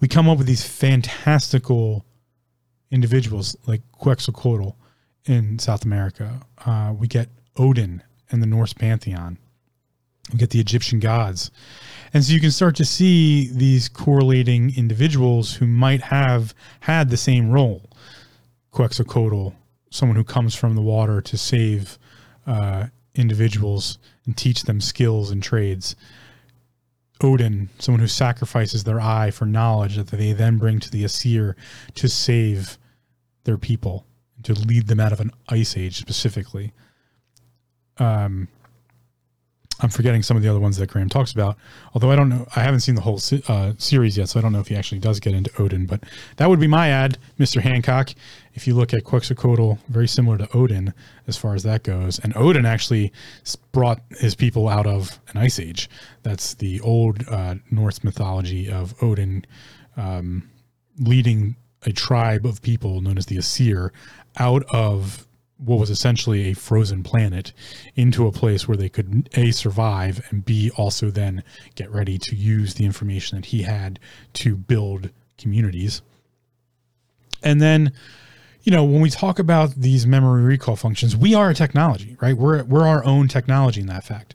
[0.00, 2.06] We come up with these fantastical
[2.90, 4.74] individuals like Quetzalcoatl
[5.26, 6.40] in South America.
[6.64, 9.36] Uh, we get Odin in the Norse pantheon.
[10.32, 11.50] We get the Egyptian gods.
[12.14, 17.18] And so you can start to see these correlating individuals who might have had the
[17.18, 17.90] same role.
[18.70, 19.50] Quetzalcoatl,
[19.90, 21.98] someone who comes from the water to save
[22.46, 25.96] uh, individuals and teach them skills and trades.
[27.20, 31.56] Odin, someone who sacrifices their eye for knowledge that they then bring to the Aesir
[31.94, 32.78] to save
[33.44, 34.06] their people,
[34.42, 36.72] to lead them out of an ice age specifically.
[37.98, 38.48] Um,
[39.80, 41.56] I'm forgetting some of the other ones that Graham talks about.
[41.92, 44.52] Although I don't know, I haven't seen the whole uh, series yet, so I don't
[44.52, 45.86] know if he actually does get into Odin.
[45.86, 46.04] But
[46.36, 47.60] that would be my ad, Mr.
[47.60, 48.10] Hancock.
[48.54, 50.94] If you look at Quetzalcoatl, very similar to Odin
[51.26, 53.12] as far as that goes, and Odin actually
[53.72, 55.88] brought his people out of an ice age.
[56.22, 59.44] That's the old uh, Norse mythology of Odin
[59.96, 60.48] um,
[60.98, 63.92] leading a tribe of people known as the Aesir
[64.38, 65.26] out of
[65.62, 67.52] what was essentially a frozen planet
[67.94, 71.42] into a place where they could a survive and b also then
[71.74, 73.98] get ready to use the information that he had
[74.32, 76.02] to build communities.
[77.42, 77.92] And then
[78.62, 82.36] you know when we talk about these memory recall functions we are a technology right?
[82.36, 84.34] We're we're our own technology in that fact.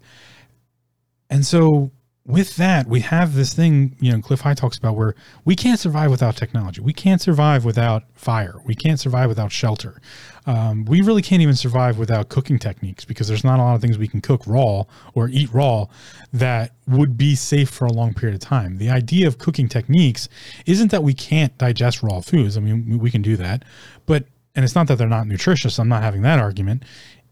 [1.29, 1.91] And so
[2.27, 5.79] with that, we have this thing, you know, Cliff High talks about where we can't
[5.79, 6.81] survive without technology.
[6.81, 8.55] We can't survive without fire.
[8.65, 10.01] We can't survive without shelter.
[10.45, 13.81] Um, we really can't even survive without cooking techniques because there's not a lot of
[13.81, 15.85] things we can cook raw or eat raw
[16.33, 18.77] that would be safe for a long period of time.
[18.77, 20.27] The idea of cooking techniques
[20.65, 22.57] isn't that we can't digest raw foods.
[22.57, 23.63] I mean, we can do that,
[24.05, 25.79] but, and it's not that they're not nutritious.
[25.79, 26.83] I'm not having that argument.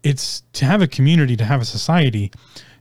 [0.02, 2.32] It's to have a community, to have a society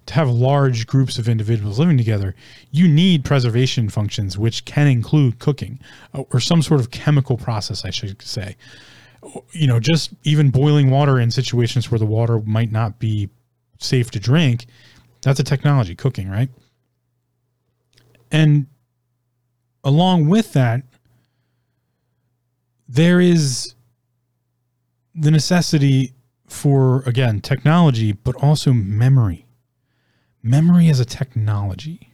[0.05, 2.35] to have large groups of individuals living together,
[2.71, 5.79] you need preservation functions, which can include cooking
[6.13, 8.55] uh, or some sort of chemical process, I should say.
[9.51, 13.29] You know, just even boiling water in situations where the water might not be
[13.79, 14.67] safe to drink,
[15.21, 16.49] that's a technology, cooking, right?
[18.31, 18.67] And
[19.83, 20.83] along with that,
[22.87, 23.73] there is
[25.15, 26.13] the necessity
[26.47, 29.44] for, again, technology, but also memory.
[30.45, 32.11] Memory is a technology.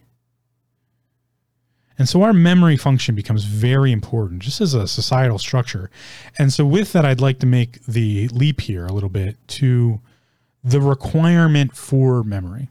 [1.98, 5.90] And so our memory function becomes very important just as a societal structure.
[6.38, 10.00] And so, with that, I'd like to make the leap here a little bit to
[10.64, 12.70] the requirement for memory.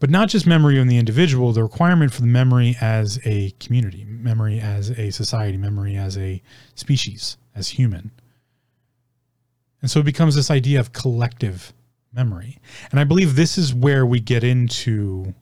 [0.00, 4.04] But not just memory on the individual, the requirement for the memory as a community,
[4.04, 6.42] memory as a society, memory as a
[6.74, 8.10] species, as human.
[9.80, 11.72] And so it becomes this idea of collective
[12.18, 12.58] memory.
[12.90, 15.34] And I believe this is where we get into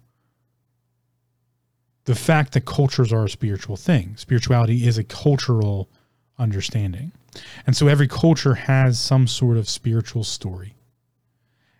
[2.05, 4.15] the fact that cultures are a spiritual thing.
[4.17, 5.89] Spirituality is a cultural
[6.39, 7.13] understanding.
[7.67, 10.75] And so every culture has some sort of spiritual story.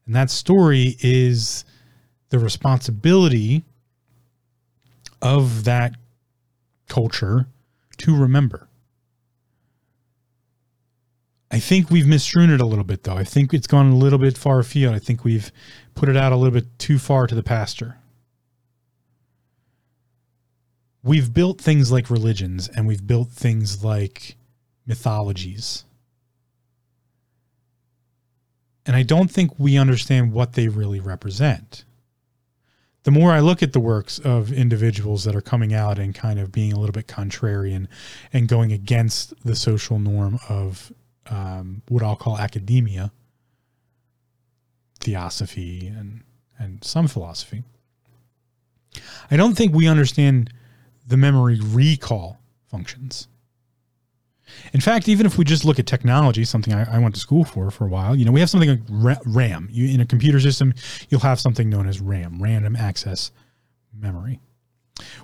[0.07, 1.65] And that story is
[2.31, 3.65] the responsibility
[5.21, 5.95] of that
[6.89, 7.47] culture
[7.99, 8.69] to remember.
[11.51, 13.17] I think we've misstrewn it a little bit, though.
[13.17, 14.95] I think it's gone a little bit far afield.
[14.95, 15.53] I think we've
[15.95, 17.99] put it out a little bit too far to the pasture.
[21.03, 24.37] We've built things like religions and we've built things like
[24.87, 25.85] mythologies.
[28.85, 31.85] And I don't think we understand what they really represent
[33.07, 36.41] the more I look at the works of individuals that are coming out and kind
[36.41, 37.87] of being a little bit contrarian
[38.33, 40.93] and going against the social norm of
[41.31, 43.13] um, what I'll call academia,
[45.01, 46.23] theosophy, and
[46.59, 47.65] and some philosophy,
[49.31, 50.53] I don't think we understand
[51.07, 52.39] the memory recall
[52.71, 53.29] functions.
[54.73, 57.45] In fact, even if we just look at technology, something I, I, went to school
[57.45, 59.69] for for a while, you know, we have something like RAM.
[59.73, 60.73] You, in a computer system,
[61.09, 63.33] you'll have something known as RAM, random access
[63.93, 64.41] memory.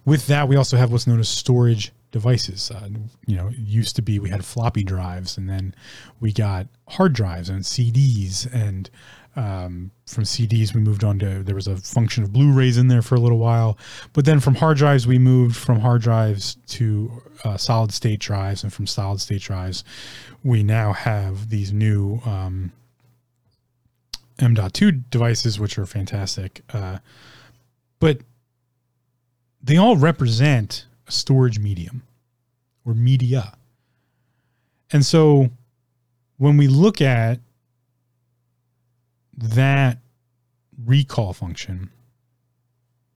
[0.05, 2.71] With that, we also have what's known as storage devices.
[2.71, 2.89] Uh,
[3.27, 5.75] you know, it used to be we had floppy drives, and then
[6.21, 8.89] we got hard drives and CDs, and
[9.35, 13.03] um, from CDs, we moved on to there was a function of Blu-rays in there
[13.03, 13.79] for a little while,
[14.13, 17.11] but then from hard drives, we moved from hard drives to
[17.45, 19.83] uh, solid state drives, and from solid state drives,
[20.45, 22.73] we now have these new um,
[24.39, 26.63] M.2 devices, which are fantastic.
[26.73, 26.99] Uh,
[28.01, 28.19] but
[29.63, 32.03] they all represent a storage medium
[32.85, 33.57] or media.
[34.91, 35.51] And so
[36.39, 37.41] when we look at
[39.37, 39.99] that
[40.85, 41.91] recall function,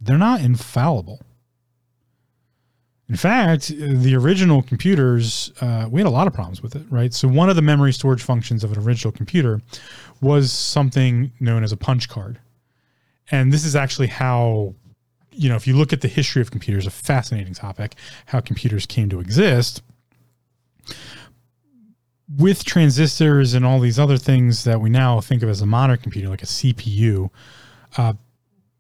[0.01, 1.21] they're not infallible.
[3.09, 7.15] In fact, the original computers, uh, we had a lot of problems with it, right?
[7.15, 9.61] So, one of the memory storage functions of an original computer
[10.21, 12.41] was something known as a punch card.
[13.31, 14.75] And this is actually how,
[15.37, 17.95] you know, if you look at the history of computers, a fascinating topic,
[18.27, 19.83] how computers came to exist
[22.39, 25.99] with transistors and all these other things that we now think of as a modern
[25.99, 27.31] computer, like a CPU,
[27.97, 28.15] uh,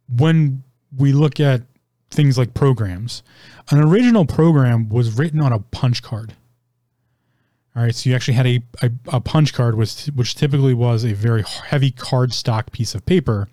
[0.09, 0.63] when
[0.97, 1.63] we look at
[2.11, 3.23] things like programs,
[3.71, 6.35] an original program was written on a punch card.
[7.75, 11.05] All right, so you actually had a, a, a punch card, which, which typically was
[11.05, 13.49] a very heavy cardstock piece of paper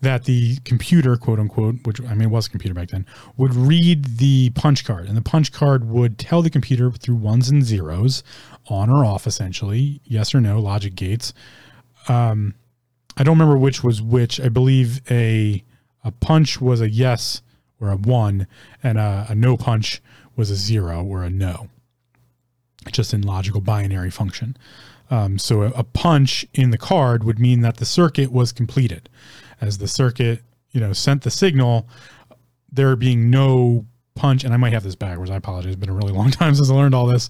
[0.00, 3.54] that the computer, quote unquote, which I mean it was a computer back then, would
[3.54, 7.64] read the punch card, and the punch card would tell the computer through ones and
[7.64, 8.22] zeros,
[8.68, 11.32] on or off, essentially, yes or no, logic gates.
[12.08, 12.54] Um,
[13.16, 14.40] I don't remember which was which.
[14.40, 15.64] I believe a
[16.02, 17.42] a punch was a yes
[17.80, 18.46] or a one,
[18.82, 20.02] and a, a no punch
[20.36, 21.68] was a zero or a no.
[22.90, 24.56] Just in logical binary function.
[25.10, 29.08] Um, so a, a punch in the card would mean that the circuit was completed
[29.66, 30.40] as the circuit,
[30.72, 31.88] you know, sent the signal,
[32.72, 35.30] there being no punch, and I might have this backwards.
[35.30, 35.72] I apologize.
[35.72, 37.28] It's been a really long time since I learned all this,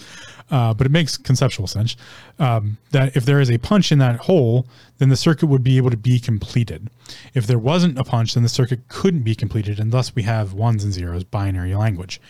[0.51, 1.97] uh, but it makes conceptual sense
[2.39, 4.67] um, that if there is a punch in that hole,
[4.99, 6.91] then the circuit would be able to be completed.
[7.35, 10.53] If there wasn't a punch, then the circuit couldn't be completed, and thus we have
[10.53, 12.21] ones and zeros, binary language.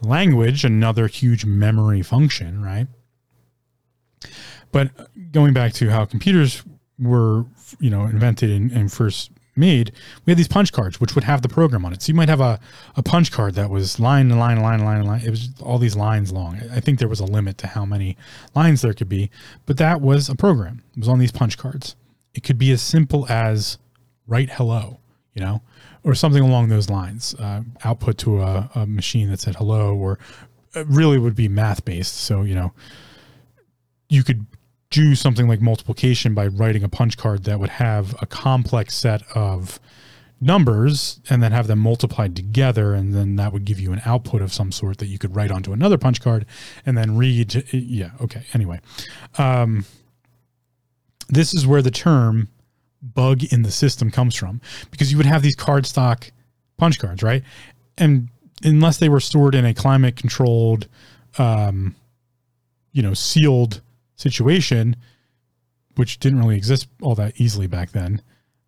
[0.00, 2.86] Language, another huge memory function, right?
[4.70, 4.90] But
[5.32, 6.62] going back to how computers
[6.98, 7.46] were,
[7.80, 9.92] you know, invented and, and first made,
[10.24, 12.02] we had these punch cards which would have the program on it.
[12.02, 12.60] So you might have a,
[12.96, 15.22] a punch card that was line line line line line.
[15.22, 16.60] It was all these lines long.
[16.72, 18.16] I think there was a limit to how many
[18.54, 19.30] lines there could be,
[19.66, 20.82] but that was a program.
[20.92, 21.96] It was on these punch cards.
[22.34, 23.78] It could be as simple as
[24.26, 25.00] write hello,
[25.34, 25.62] you know,
[26.04, 27.34] or something along those lines.
[27.34, 30.18] Uh, output to a, a machine that said hello, or
[30.86, 32.14] really would be math based.
[32.14, 32.72] So you know,
[34.08, 34.46] you could
[34.90, 39.22] do something like multiplication by writing a punch card that would have a complex set
[39.34, 39.78] of
[40.40, 44.40] numbers and then have them multiplied together and then that would give you an output
[44.40, 46.46] of some sort that you could write onto another punch card
[46.86, 48.80] and then read yeah okay anyway
[49.36, 49.84] um,
[51.28, 52.48] this is where the term
[53.02, 54.60] bug in the system comes from
[54.90, 56.30] because you would have these cardstock
[56.76, 57.42] punch cards, right?
[57.96, 58.28] And
[58.62, 60.88] unless they were stored in a climate controlled,
[61.36, 61.94] um,
[62.92, 63.82] you know, sealed
[64.18, 64.96] situation,
[65.96, 68.20] which didn't really exist all that easily back then,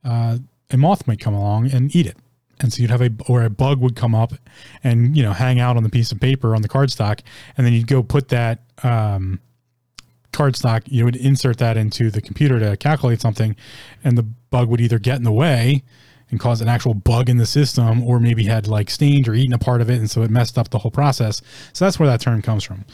[0.02, 0.38] uh,
[0.70, 2.16] a moth might come along and eat it.
[2.60, 4.32] And so you'd have a, or a bug would come up
[4.82, 7.20] and, you know, hang out on the piece of paper on the cardstock.
[7.56, 9.40] And then you'd go put that, um,
[10.32, 13.56] cardstock, you would insert that into the computer to calculate something,
[14.04, 15.82] and the bug would either get in the way
[16.30, 19.52] and cause an actual bug in the system, or maybe had like stained or eaten
[19.52, 21.42] a part of it, and so it messed up the whole process.
[21.72, 22.84] So that's where that term comes from.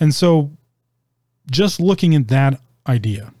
[0.00, 0.50] And so,
[1.50, 3.32] just looking at that idea,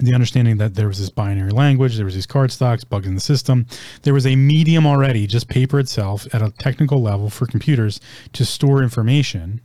[0.00, 3.14] the understanding that there was this binary language, there was these card stocks, bugs in
[3.14, 3.66] the system,
[4.02, 8.00] there was a medium already, just paper itself, at a technical level for computers
[8.32, 9.60] to store information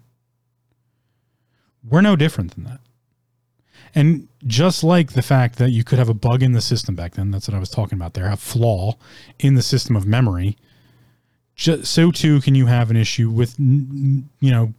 [1.90, 2.80] we're no different than that.
[3.96, 7.16] And just like the fact that you could have a bug in the system back
[7.16, 8.98] then, that's what I was talking about there, a flaw
[9.40, 10.58] in the system of memory,
[11.56, 14.74] so too can you have an issue with, you know,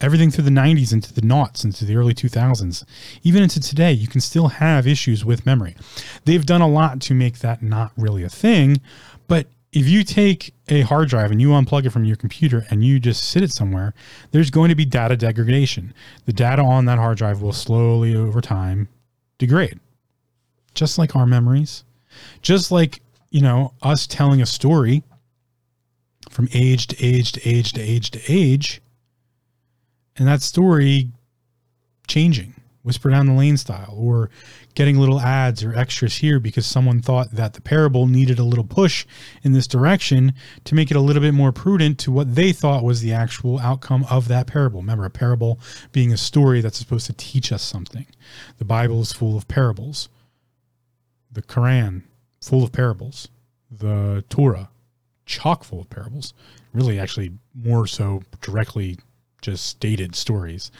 [0.00, 2.84] everything through the 90s into the noughts into the early 2000s
[3.22, 5.76] even into today you can still have issues with memory
[6.24, 8.80] they've done a lot to make that not really a thing
[9.28, 12.84] but if you take a hard drive and you unplug it from your computer and
[12.84, 13.94] you just sit it somewhere,
[14.32, 15.94] there's going to be data degradation.
[16.24, 18.88] The data on that hard drive will slowly over time
[19.38, 19.78] degrade.
[20.74, 21.84] Just like our memories,
[22.42, 25.02] just like, you know, us telling a story
[26.28, 28.82] from age to age to age to age to age,
[30.20, 31.10] and that story
[32.06, 34.30] changing whisper down the lane style or
[34.74, 38.64] getting little ads or extras here because someone thought that the parable needed a little
[38.64, 39.06] push
[39.42, 40.32] in this direction
[40.64, 43.58] to make it a little bit more prudent to what they thought was the actual
[43.58, 44.80] outcome of that parable.
[44.80, 45.60] Remember, a parable
[45.92, 48.06] being a story that's supposed to teach us something.
[48.58, 50.08] The Bible is full of parables.
[51.30, 52.02] The Quran,
[52.40, 53.28] full of parables.
[53.70, 54.70] The Torah,
[55.26, 56.32] chock full of parables.
[56.72, 58.98] Really, actually, more so directly
[59.40, 60.70] just stated stories.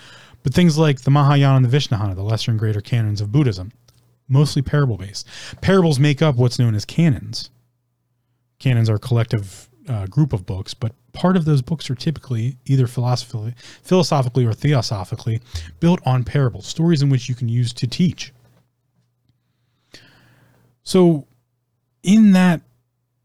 [0.42, 3.72] But things like the Mahayana and the Vishnu, the lesser and greater canons of Buddhism,
[4.28, 5.26] mostly parable based.
[5.60, 7.50] Parables make up what's known as canons.
[8.58, 12.56] Canons are a collective uh, group of books, but part of those books are typically
[12.66, 15.40] either philosophically, philosophically or theosophically
[15.80, 18.32] built on parables, stories in which you can use to teach.
[20.82, 21.26] So,
[22.02, 22.62] in that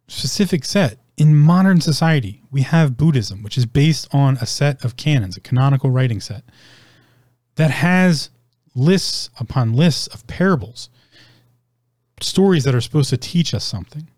[0.08, 4.97] specific set, in modern society, we have Buddhism, which is based on a set of
[4.97, 6.43] canons, a canonical writing set
[7.55, 8.30] that has
[8.76, 10.89] lists upon lists of parables,
[12.20, 14.09] stories that are supposed to teach us something.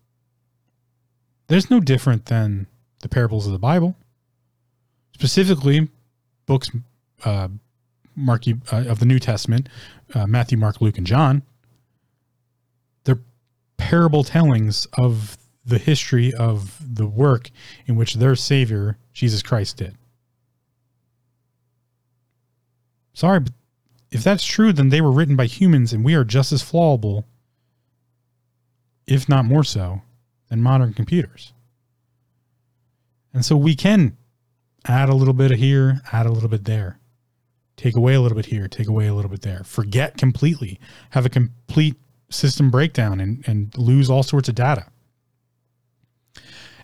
[1.46, 2.66] There's no different than
[3.00, 3.96] the parables of the Bible,
[5.14, 5.88] specifically
[6.46, 6.70] books
[7.24, 7.48] uh,
[8.16, 9.68] Mark, uh, of the New Testament,
[10.14, 11.42] uh, Matthew, Mark, Luke, and John.
[13.04, 13.20] They're
[13.76, 15.37] parable tellings of
[15.68, 17.50] the history of the work
[17.86, 19.96] in which their Savior, Jesus Christ, did.
[23.12, 23.52] Sorry, but
[24.10, 27.24] if that's true, then they were written by humans and we are just as flawable,
[29.06, 30.02] if not more so,
[30.48, 31.52] than modern computers.
[33.34, 34.16] And so we can
[34.86, 36.98] add a little bit of here, add a little bit there,
[37.76, 41.26] take away a little bit here, take away a little bit there, forget completely, have
[41.26, 41.96] a complete
[42.30, 44.86] system breakdown and, and lose all sorts of data.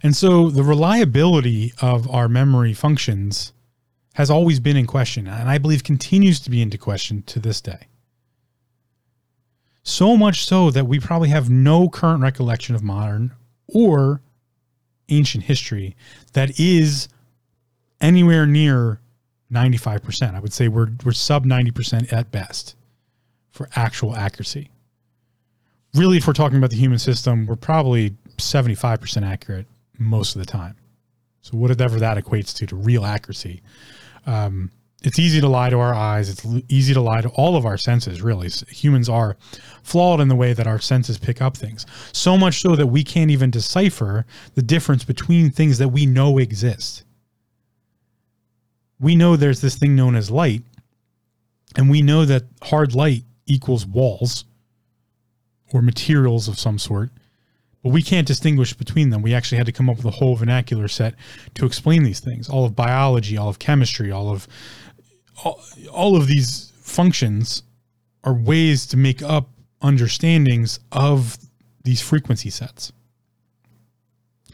[0.05, 3.55] And so the reliability of our memory functions
[4.17, 7.63] has always been in question, and I believe continues to be into question to this
[7.63, 7.89] day.
[9.83, 13.33] So much so that we probably have no current recollection of modern
[13.67, 14.21] or
[15.09, 15.97] ancient history
[16.35, 17.09] that is
[17.99, 19.01] anywhere near
[19.51, 20.35] 95%.
[20.35, 22.77] I would say we're, we're sub 90% at best
[23.51, 24.69] for actual accuracy.
[25.95, 29.67] Really, if we're talking about the human system, we're probably 75% accurate
[29.99, 30.77] most of the time.
[31.43, 33.63] So, whatever that equates to, to real accuracy,
[34.27, 34.71] um,
[35.05, 36.31] it's easy to lie to our eyes.
[36.31, 38.49] It's easy to lie to all of our senses, really.
[38.69, 39.37] Humans are
[39.83, 41.85] flawed in the way that our senses pick up things.
[42.13, 44.25] So much so that we can't even decipher
[44.55, 47.05] the difference between things that we know exist.
[48.99, 50.63] We know there's this thing known as light,
[51.77, 54.47] and we know that hard light equals walls
[55.73, 57.11] or materials of some sort.
[57.85, 59.21] But we can't distinguish between them.
[59.21, 61.15] We actually had to come up with a whole vernacular set
[61.55, 62.49] to explain these things.
[62.49, 64.49] All of biology, all of chemistry, all of
[65.45, 65.63] all,
[65.93, 67.63] all of these functions
[68.25, 69.51] are ways to make up
[69.83, 71.37] understandings of
[71.83, 72.91] these frequency sets.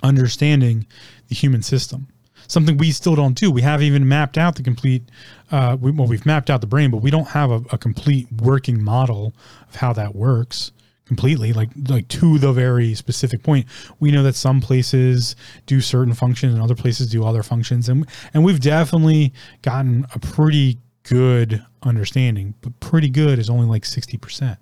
[0.03, 0.89] Understanding
[1.28, 2.09] the human system.
[2.49, 3.49] something we still don't do.
[3.49, 5.09] We haven't even mapped out the complete,
[5.53, 8.26] uh, we, well, we've mapped out the brain, but we don't have a, a complete
[8.33, 9.35] working model
[9.68, 10.72] of how that works
[11.11, 13.66] completely like like to the very specific point.
[13.98, 15.34] We know that some places
[15.66, 20.20] do certain functions and other places do other functions and and we've definitely gotten a
[20.20, 24.56] pretty good understanding but pretty good is only like 60%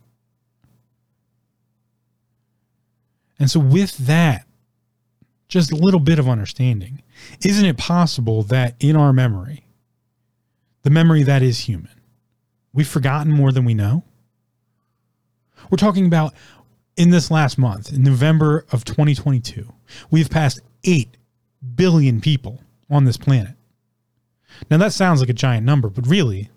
[3.38, 4.46] and so with that
[5.49, 7.03] just a little bit of understanding
[7.44, 9.66] isn't it possible that in our memory
[10.82, 12.01] the memory that is human
[12.72, 14.05] we've forgotten more than we know
[15.71, 16.35] we're talking about
[16.97, 19.67] in this last month, in November of 2022,
[20.11, 21.17] we've passed 8
[21.75, 23.55] billion people on this planet.
[24.71, 26.51] Now, that sounds like a giant number, but really,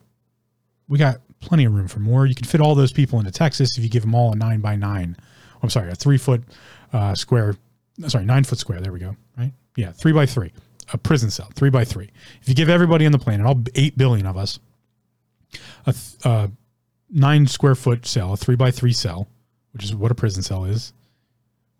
[0.87, 2.25] we got plenty of room for more.
[2.25, 4.61] You can fit all those people into Texas if you give them all a nine
[4.61, 5.15] by nine.
[5.61, 6.43] I'm sorry, a three foot
[6.93, 7.55] uh, square.
[8.07, 8.81] Sorry, nine foot square.
[8.81, 9.15] There we go.
[9.37, 9.51] Right?
[9.75, 10.51] Yeah, three by three.
[10.93, 12.09] A prison cell, three by three.
[12.41, 14.59] If you give everybody on the planet, all eight billion of us,
[15.85, 15.95] a,
[16.25, 16.47] uh,
[17.11, 19.27] nine square foot cell, a three by three cell,
[19.73, 20.93] which is what a prison cell is,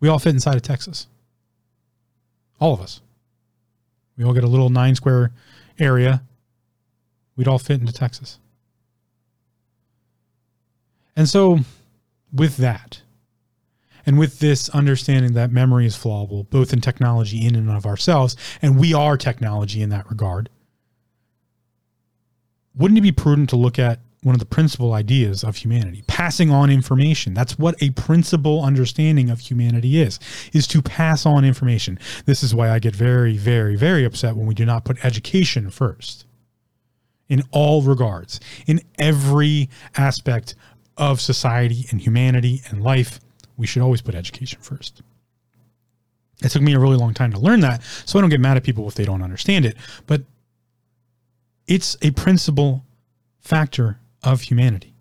[0.00, 1.06] we all fit inside of Texas.
[2.60, 3.00] All of us.
[4.16, 5.32] We all get a little nine square
[5.78, 6.22] area.
[7.36, 8.38] We'd all fit into Texas.
[11.16, 11.60] And so,
[12.32, 13.02] with that,
[14.04, 18.36] and with this understanding that memory is flawable, both in technology in and of ourselves,
[18.60, 20.48] and we are technology in that regard,
[22.74, 26.04] wouldn't it be prudent to look at one of the principal ideas of humanity.
[26.06, 27.34] Passing on information.
[27.34, 30.18] That's what a principal understanding of humanity is
[30.52, 31.98] is to pass on information.
[32.24, 35.70] This is why i get very very very upset when we do not put education
[35.70, 36.24] first.
[37.28, 38.40] In all regards.
[38.66, 40.54] In every aspect
[40.96, 43.18] of society and humanity and life
[43.56, 45.02] we should always put education first.
[46.42, 48.56] It took me a really long time to learn that so i don't get mad
[48.56, 50.22] at people if they don't understand it but
[51.66, 52.84] it's a principal
[53.40, 54.94] factor of humanity.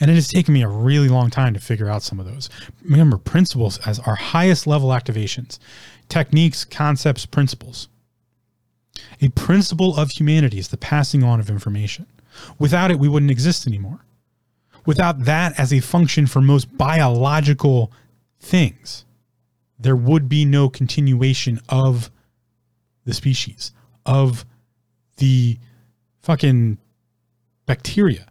[0.00, 2.50] And it has taken me a really long time to figure out some of those.
[2.82, 5.58] Remember, principles as our highest level activations,
[6.08, 7.88] techniques, concepts, principles.
[9.22, 12.06] A principle of humanity is the passing on of information.
[12.58, 14.04] Without it, we wouldn't exist anymore.
[14.84, 17.90] Without that as a function for most biological
[18.38, 19.04] things,
[19.78, 22.10] there would be no continuation of
[23.04, 23.72] the species,
[24.04, 24.44] of
[25.16, 25.58] the
[26.22, 26.78] fucking
[27.66, 28.26] bacteria.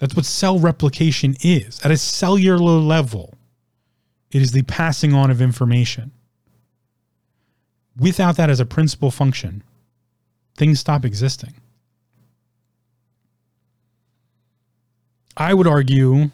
[0.00, 1.78] That's what cell replication is.
[1.84, 3.34] At a cellular level,
[4.32, 6.10] it is the passing on of information.
[7.98, 9.62] Without that as a principal function,
[10.56, 11.52] things stop existing.
[15.36, 16.30] I would argue,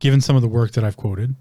[0.00, 1.36] given some of the work that I've quoted,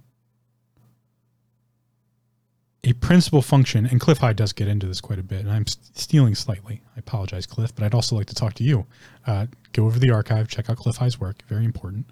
[2.83, 5.67] a principal function, and Cliff High does get into this quite a bit, and I'm
[5.67, 6.81] stealing slightly.
[6.95, 8.87] I apologize, Cliff, but I'd also like to talk to you.
[9.27, 11.43] Uh, go over the archive, check out Cliff High's work.
[11.47, 12.07] Very important.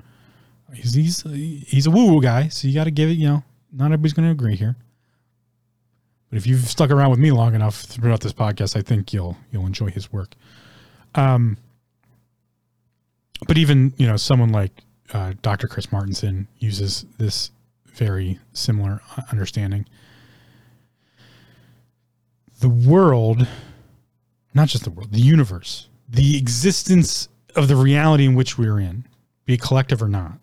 [0.74, 3.14] He's he's, he's a woo woo guy, so you got to give it.
[3.14, 3.44] You know,
[3.74, 4.76] not everybody's going to agree here.
[6.30, 9.38] But if you've stuck around with me long enough throughout this podcast, I think you'll
[9.52, 10.36] you'll enjoy his work.
[11.16, 11.58] Um,
[13.48, 15.68] but even you know someone like uh, Dr.
[15.68, 17.50] Chris Martenson uses this
[17.88, 19.88] very similar uh, understanding
[22.60, 23.48] the world,
[24.54, 29.06] not just the world, the universe, the existence of the reality in which we're in,
[29.46, 30.40] be it collective or not,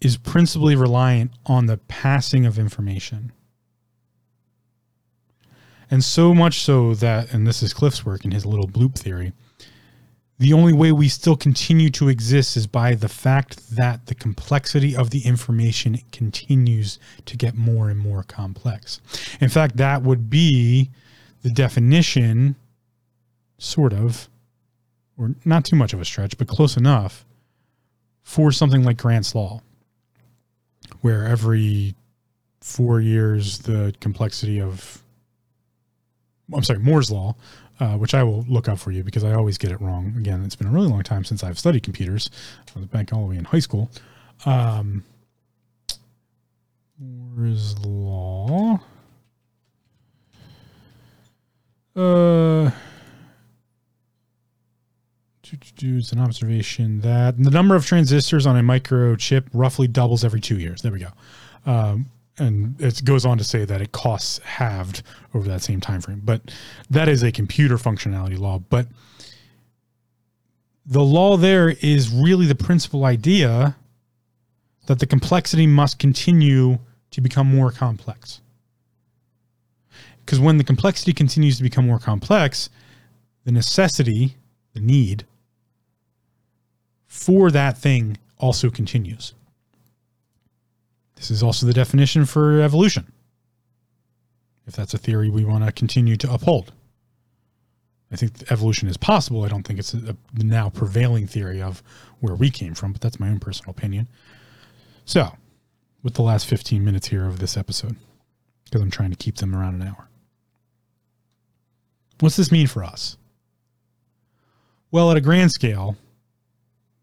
[0.00, 3.32] is principally reliant on the passing of information.
[5.90, 9.32] And so much so that, and this is Cliff's work in his little bloop theory,
[10.38, 14.96] the only way we still continue to exist is by the fact that the complexity
[14.96, 19.00] of the information continues to get more and more complex.
[19.40, 20.90] In fact, that would be
[21.42, 22.56] the definition,
[23.58, 24.28] sort of,
[25.16, 27.24] or not too much of a stretch, but close enough
[28.22, 29.62] for something like Grant's Law,
[31.02, 31.94] where every
[32.60, 35.02] four years the complexity of
[36.52, 37.36] I'm sorry, Moore's Law,
[37.80, 40.14] uh, which I will look up for you because I always get it wrong.
[40.16, 42.30] Again, it's been a really long time since I've studied computers.
[42.74, 43.90] I was back all the way in high school.
[44.46, 45.04] Um,
[46.98, 48.80] Moore's Law.
[51.96, 52.70] Uh,
[55.82, 60.58] is an observation that the number of transistors on a microchip roughly doubles every two
[60.58, 60.82] years.
[60.82, 61.08] There we go.
[61.66, 62.06] Um,
[62.38, 65.02] and it goes on to say that it costs halved
[65.34, 66.52] over that same time frame but
[66.90, 68.58] that is a computer functionality law.
[68.58, 68.88] But
[70.86, 73.76] the law there is really the principal idea
[74.86, 76.78] that the complexity must continue
[77.10, 78.40] to become more complex.
[80.24, 82.68] Because when the complexity continues to become more complex,
[83.44, 84.36] the necessity,
[84.74, 85.24] the need
[87.06, 89.34] for that thing also continues.
[91.16, 93.12] This is also the definition for evolution,
[94.66, 96.72] if that's a theory we want to continue to uphold.
[98.10, 99.42] I think evolution is possible.
[99.44, 101.82] I don't think it's a, now prevailing theory of
[102.20, 104.08] where we came from, but that's my own personal opinion.
[105.04, 105.36] So,
[106.02, 107.96] with the last 15 minutes here of this episode,
[108.64, 110.08] because I'm trying to keep them around an hour.
[112.20, 113.16] What's this mean for us?
[114.90, 115.96] Well, at a grand scale,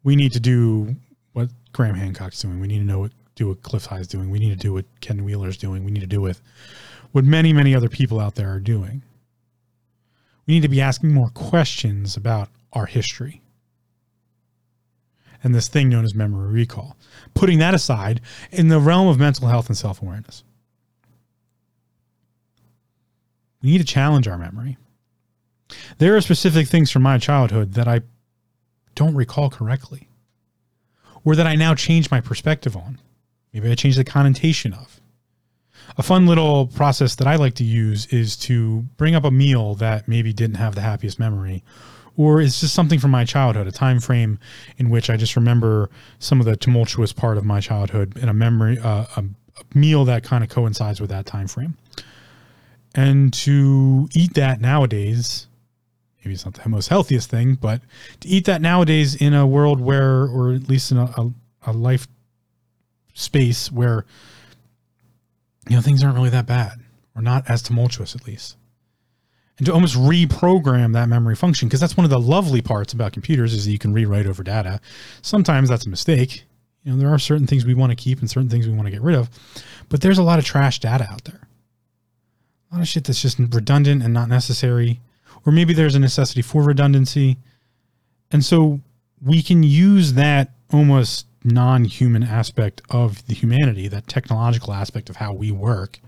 [0.03, 0.95] we need to do
[1.33, 2.59] what Graham Hancock's doing.
[2.61, 3.11] We need to know what
[3.41, 4.29] do what Cliff High is doing.
[4.29, 5.83] We need to do what Ken Wheeler is doing.
[5.83, 6.41] We need to do with
[7.11, 9.01] what many, many other people out there are doing.
[10.45, 13.41] We need to be asking more questions about our history
[15.43, 16.95] and this thing known as memory recall.
[17.33, 18.21] Putting that aside,
[18.51, 20.43] in the realm of mental health and self awareness,
[23.63, 24.77] we need to challenge our memory.
[25.97, 28.01] There are specific things from my childhood that I
[28.93, 30.09] don't recall correctly,
[31.23, 32.99] or that I now change my perspective on.
[33.53, 35.01] Maybe I change the connotation of.
[35.97, 39.75] A fun little process that I like to use is to bring up a meal
[39.75, 41.63] that maybe didn't have the happiest memory
[42.17, 44.39] or it's just something from my childhood, a time frame
[44.77, 45.89] in which I just remember
[46.19, 50.05] some of the tumultuous part of my childhood in a memory, uh, a, a meal
[50.05, 51.77] that kind of coincides with that time frame.
[52.93, 55.47] And to eat that nowadays,
[56.19, 57.81] maybe it's not the most healthiest thing, but
[58.19, 61.31] to eat that nowadays in a world where, or at least in a, a,
[61.67, 62.07] a life
[63.13, 64.05] space where,
[65.69, 66.79] you know, things aren't really that bad
[67.15, 68.57] or not as tumultuous at least.
[69.57, 73.13] And to almost reprogram that memory function because that's one of the lovely parts about
[73.13, 74.79] computers is that you can rewrite over data.
[75.21, 76.45] Sometimes that's a mistake.
[76.83, 78.87] You know there are certain things we want to keep and certain things we want
[78.87, 79.29] to get rid of
[79.87, 81.41] but there's a lot of trash data out there.
[82.71, 84.99] A lot of shit that's just redundant and not necessary
[85.45, 87.37] or maybe there's a necessity for redundancy.
[88.31, 88.79] And so
[89.23, 95.33] we can use that almost non-human aspect of the humanity that technological aspect of how
[95.33, 95.99] we work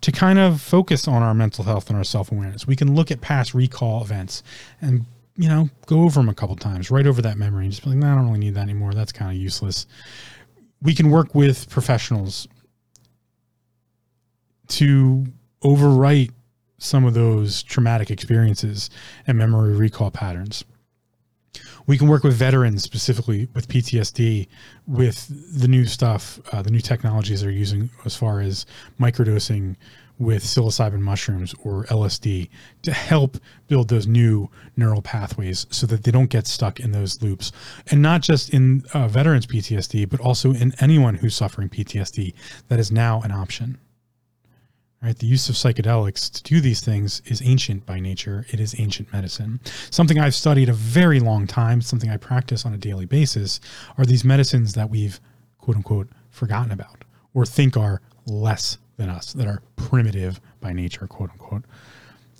[0.00, 2.66] to kind of focus on our mental health and our self awareness.
[2.66, 4.42] We can look at past recall events
[4.80, 5.04] and
[5.36, 7.90] you know go over them a couple times, right over that memory, and just be
[7.90, 8.92] like, I don't really need that anymore.
[8.92, 9.86] That's kind of useless.
[10.80, 12.46] We can work with professionals
[14.68, 15.26] to
[15.62, 16.30] overwrite
[16.78, 18.90] some of those traumatic experiences
[19.26, 20.64] and memory recall patterns.
[21.86, 24.48] We can work with veterans specifically with PTSD
[24.86, 25.26] with
[25.58, 28.66] the new stuff, uh, the new technologies they're using as far as
[29.00, 29.76] microdosing
[30.18, 32.48] with psilocybin mushrooms or LSD
[32.82, 33.38] to help
[33.68, 37.52] build those new neural pathways so that they don't get stuck in those loops.
[37.90, 42.34] And not just in uh, veterans PTSD, but also in anyone who's suffering PTSD,
[42.68, 43.78] that is now an option.
[45.02, 45.16] Right?
[45.16, 48.46] The use of psychedelics to do these things is ancient by nature.
[48.50, 49.60] It is ancient medicine.
[49.90, 53.60] Something I've studied a very long time, something I practice on a daily basis,
[53.96, 55.20] are these medicines that we've
[55.58, 61.06] quote unquote forgotten about or think are less than us, that are primitive by nature,
[61.06, 61.64] quote unquote.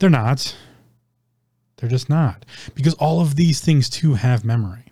[0.00, 0.56] They're not.
[1.76, 2.44] They're just not.
[2.74, 4.86] Because all of these things too have memory.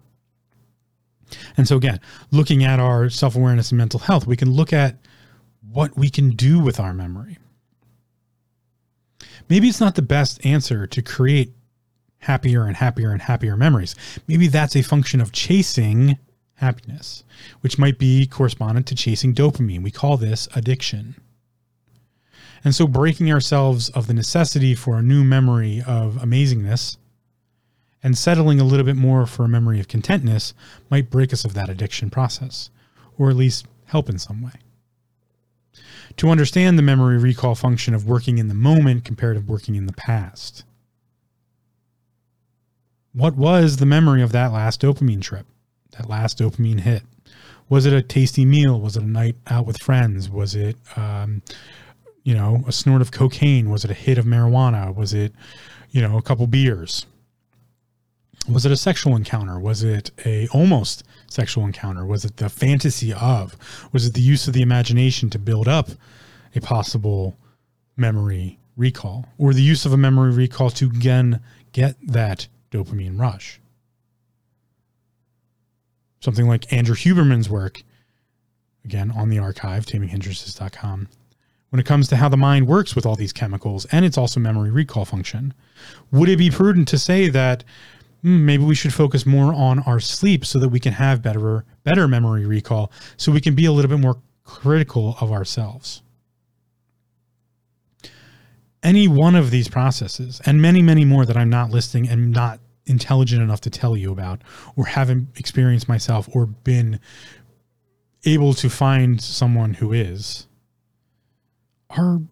[1.56, 2.00] And so, again,
[2.30, 4.96] looking at our self awareness and mental health, we can look at
[5.68, 7.38] what we can do with our memory
[9.48, 11.52] maybe it's not the best answer to create
[12.18, 13.94] happier and happier and happier memories.
[14.26, 16.18] Maybe that's a function of chasing
[16.54, 17.24] happiness,
[17.60, 19.82] which might be correspondent to chasing dopamine.
[19.82, 21.16] We call this addiction.
[22.64, 26.96] And so breaking ourselves of the necessity for a new memory of amazingness
[28.02, 30.54] and settling a little bit more for a memory of contentness
[30.90, 32.70] might break us of that addiction process,
[33.18, 34.52] or at least help in some way
[36.16, 39.86] to understand the memory recall function of working in the moment compared to working in
[39.86, 40.64] the past.
[43.12, 45.46] What was the memory of that last dopamine trip,
[45.92, 47.02] that last dopamine hit?
[47.68, 48.80] Was it a tasty meal?
[48.80, 50.30] Was it a night out with friends?
[50.30, 51.42] Was it, um,
[52.22, 53.70] you know, a snort of cocaine?
[53.70, 54.94] Was it a hit of marijuana?
[54.94, 55.32] Was it,
[55.90, 57.06] you know, a couple beers?
[58.48, 59.58] Was it a sexual encounter?
[59.58, 62.04] Was it a almost sexual encounter?
[62.04, 63.56] Was it the fantasy of?
[63.92, 65.90] Was it the use of the imagination to build up
[66.54, 67.36] a possible
[67.96, 71.40] memory recall or the use of a memory recall to again
[71.72, 73.60] get that dopamine rush?
[76.20, 77.82] Something like Andrew Huberman's work,
[78.84, 80.10] again on the archive, taming
[81.70, 84.40] when it comes to how the mind works with all these chemicals and it's also
[84.40, 85.52] memory recall function.
[86.10, 87.64] Would it be prudent to say that
[88.26, 91.64] Hmm, maybe we should focus more on our sleep so that we can have better
[91.84, 96.02] better memory recall so we can be a little bit more critical of ourselves.
[98.82, 102.58] Any one of these processes and many, many more that I'm not listing and not
[102.84, 104.42] intelligent enough to tell you about
[104.74, 106.98] or haven't experienced myself or been
[108.24, 110.48] able to find someone who is
[111.90, 112.22] are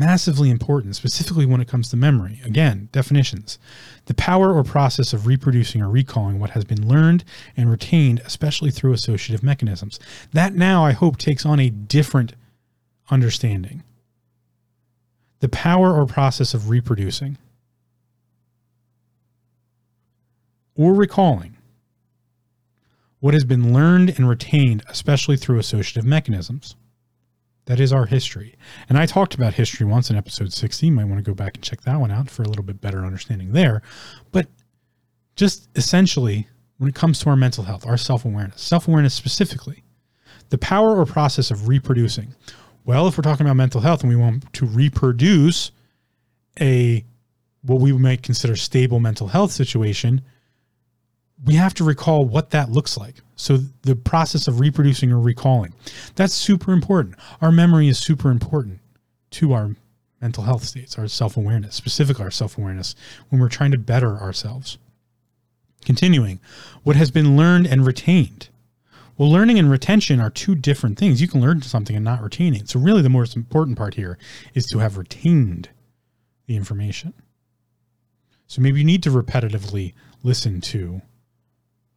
[0.00, 2.40] massively important, specifically when it comes to memory.
[2.44, 3.58] Again, definitions
[4.06, 7.22] the power or process of reproducing or recalling what has been learned
[7.56, 10.00] and retained, especially through associative mechanisms.
[10.32, 12.32] That now, I hope, takes on a different
[13.10, 13.84] understanding.
[15.40, 17.36] The power or process of reproducing
[20.74, 21.58] or recalling
[23.20, 26.74] what has been learned and retained, especially through associative mechanisms.
[27.70, 28.56] That is our history.
[28.88, 30.86] And I talked about history once in episode 60.
[30.86, 32.80] You might want to go back and check that one out for a little bit
[32.80, 33.80] better understanding there.
[34.32, 34.48] But
[35.36, 36.48] just essentially,
[36.78, 39.84] when it comes to our mental health, our self awareness, self awareness specifically,
[40.48, 42.34] the power or process of reproducing.
[42.84, 45.70] Well, if we're talking about mental health and we want to reproduce
[46.60, 47.04] a
[47.62, 50.22] what we might consider stable mental health situation,
[51.44, 53.16] we have to recall what that looks like.
[53.36, 55.72] So the process of reproducing or recalling,
[56.14, 57.16] that's super important.
[57.40, 58.80] Our memory is super important
[59.32, 59.76] to our
[60.20, 62.94] mental health states, our self-awareness, specifically our self-awareness
[63.30, 64.76] when we're trying to better ourselves.
[65.84, 66.40] Continuing,
[66.82, 68.50] what has been learned and retained.
[69.16, 71.20] Well, learning and retention are two different things.
[71.20, 72.68] You can learn something and not retain it.
[72.68, 74.18] So really the most important part here
[74.54, 75.70] is to have retained
[76.46, 77.14] the information.
[78.46, 81.00] So maybe you need to repetitively listen to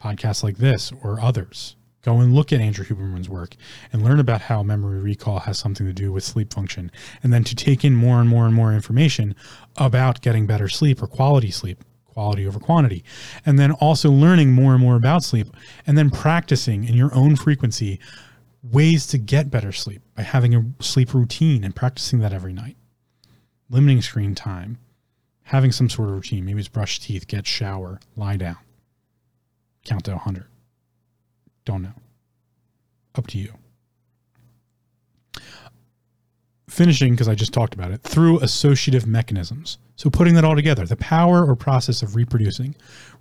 [0.04, 1.76] podcasts like this or others.
[2.02, 3.56] Go and look at Andrew Huberman's work
[3.90, 6.90] and learn about how memory recall has something to do with sleep function.
[7.22, 9.34] And then to take in more and more and more information
[9.78, 13.02] about getting better sleep or quality sleep, quality over quantity.
[13.46, 15.48] And then also learning more and more about sleep
[15.86, 17.98] and then practicing in your own frequency
[18.62, 22.76] ways to get better sleep by having a sleep routine and practicing that every night.
[23.70, 24.76] Limiting screen time,
[25.44, 26.44] having some sort of routine.
[26.44, 28.58] Maybe it's brush teeth, get shower, lie down
[29.84, 30.46] count to 100.
[31.64, 31.94] Don't know.
[33.14, 33.52] Up to you.
[36.68, 39.78] Finishing, because I just talked about it, through associative mechanisms.
[39.96, 42.74] So putting that all together, the power or process of reproducing,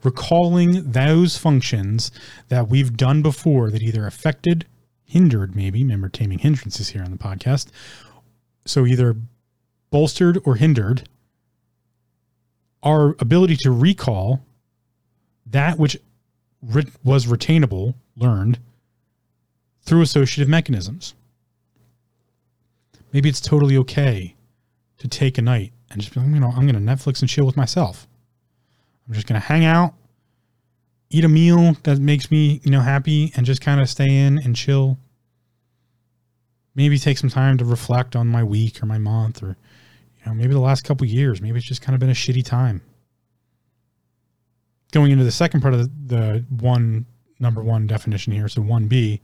[0.04, 2.12] recalling those functions
[2.48, 4.66] that we've done before that either affected,
[5.06, 7.68] hindered, maybe, remember taming hindrances here on the podcast.
[8.66, 9.16] So either
[9.92, 11.08] bolstered or hindered
[12.82, 14.42] our ability to recall
[15.46, 15.98] that which
[17.04, 18.60] was retainable, learned
[19.82, 21.14] through associative mechanisms.
[23.12, 24.36] Maybe it's totally okay
[24.98, 27.30] to take a night and just be like, you know, I'm going to Netflix and
[27.30, 28.08] chill with myself.
[29.08, 29.94] I'm just going to hang out,
[31.10, 34.40] eat a meal that makes me, you know, happy and just kind of stay in
[34.40, 34.98] and chill.
[36.76, 39.58] Maybe take some time to reflect on my week or my month or,
[40.20, 41.42] you know, maybe the last couple years.
[41.42, 42.82] Maybe it's just kind of been a shitty time
[44.94, 47.06] going into the second part of the, the one
[47.40, 49.20] number one definition here, so 1B,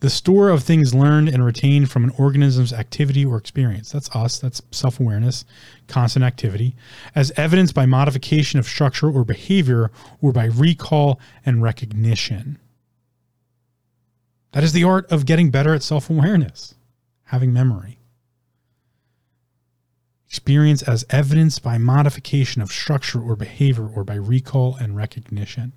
[0.00, 3.92] the store of things learned and retained from an organism's activity or experience.
[3.92, 5.44] That's us, that's self awareness,
[5.86, 6.74] constant activity,
[7.14, 9.90] as evidenced by modification of structure or behavior
[10.20, 12.58] or by recall and recognition.
[14.52, 16.74] That is the art of getting better at self awareness,
[17.26, 17.99] having memory
[20.30, 25.72] experience as evidenced by modification of structure or behavior or by recall and recognition.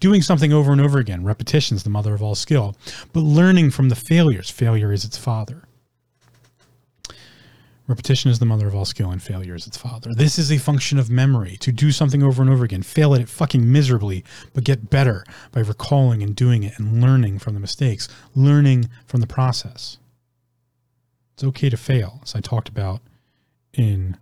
[0.00, 2.74] Doing something over and over again, repetition is the mother of all skill,
[3.12, 5.64] but learning from the failures, failure is its father.
[7.86, 10.14] Repetition is the mother of all skill, and failure is its father.
[10.14, 13.20] This is a function of memory to do something over and over again, fail at
[13.20, 17.60] it fucking miserably, but get better by recalling and doing it and learning from the
[17.60, 19.98] mistakes, learning from the process.
[21.34, 23.02] It's okay to fail, as I talked about
[23.74, 24.16] in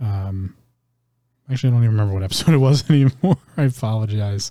[0.00, 0.56] um
[1.50, 3.38] actually I don't even remember what episode it was anymore.
[3.56, 4.50] I apologize.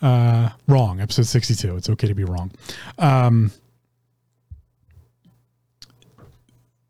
[0.00, 1.76] Uh wrong, episode 62.
[1.76, 2.50] It's okay to be wrong.
[2.98, 3.52] Um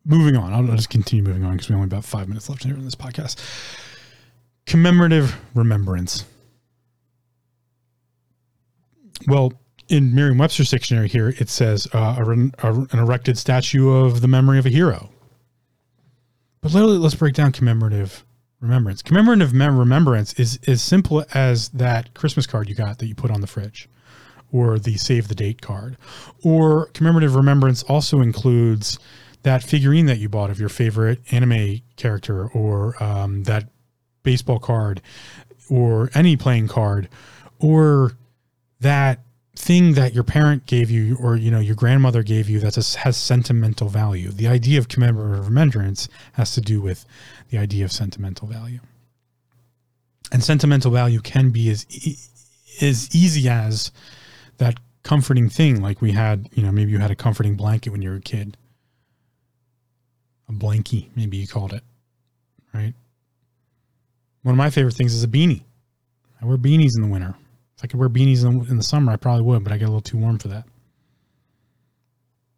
[0.05, 0.53] moving on.
[0.53, 2.75] I'll, I'll just continue moving on because we only have about five minutes left here
[2.75, 3.37] in this podcast.
[4.67, 6.25] Commemorative remembrance.
[9.27, 9.53] Well,
[9.89, 12.31] in Merriam-Webster's dictionary here, it says uh, a,
[12.67, 15.11] a, an erected statue of the memory of a hero.
[16.63, 18.25] But literally, let's break down commemorative
[18.61, 19.03] remembrance.
[19.03, 23.33] Commemorative mem- remembrance is as simple as that Christmas card you got that you put
[23.33, 23.89] on the fridge,
[24.53, 25.97] or the save the date card.
[26.45, 28.99] Or commemorative remembrance also includes
[29.43, 33.69] that figurine that you bought of your favorite anime character, or um, that
[34.23, 35.03] baseball card,
[35.69, 37.09] or any playing card,
[37.59, 38.13] or
[38.79, 39.19] that
[39.55, 43.17] thing that your parent gave you or you know your grandmother gave you that has
[43.17, 44.31] sentimental value.
[44.31, 47.05] The idea of commemorative remembrance has to do with
[47.51, 48.81] the idea of sentimental value.
[50.33, 52.19] And sentimental value can be as e-
[52.81, 53.93] as easy as
[54.57, 58.03] that comforting thing like we had, you know, maybe you had a comforting blanket when
[58.03, 58.57] you were a kid.
[60.49, 61.83] A blankie, maybe you called it.
[62.73, 62.95] Right?
[64.43, 65.63] One of my favorite things is a beanie.
[66.41, 67.37] I wear beanies in the winter.
[67.83, 69.87] I could wear beanies in the, in the summer, I probably would, but I get
[69.87, 70.65] a little too warm for that.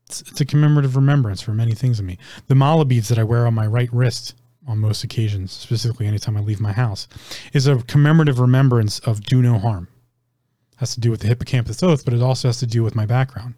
[0.06, 2.18] It's, it's a commemorative remembrance for many things of me.
[2.46, 4.34] The mala beads that I wear on my right wrist
[4.66, 7.08] on most occasions, specifically anytime I leave my house,
[7.52, 9.88] is a commemorative remembrance of do no harm.
[10.72, 12.94] It has to do with the hippocampus oath, but it also has to do with
[12.94, 13.54] my background.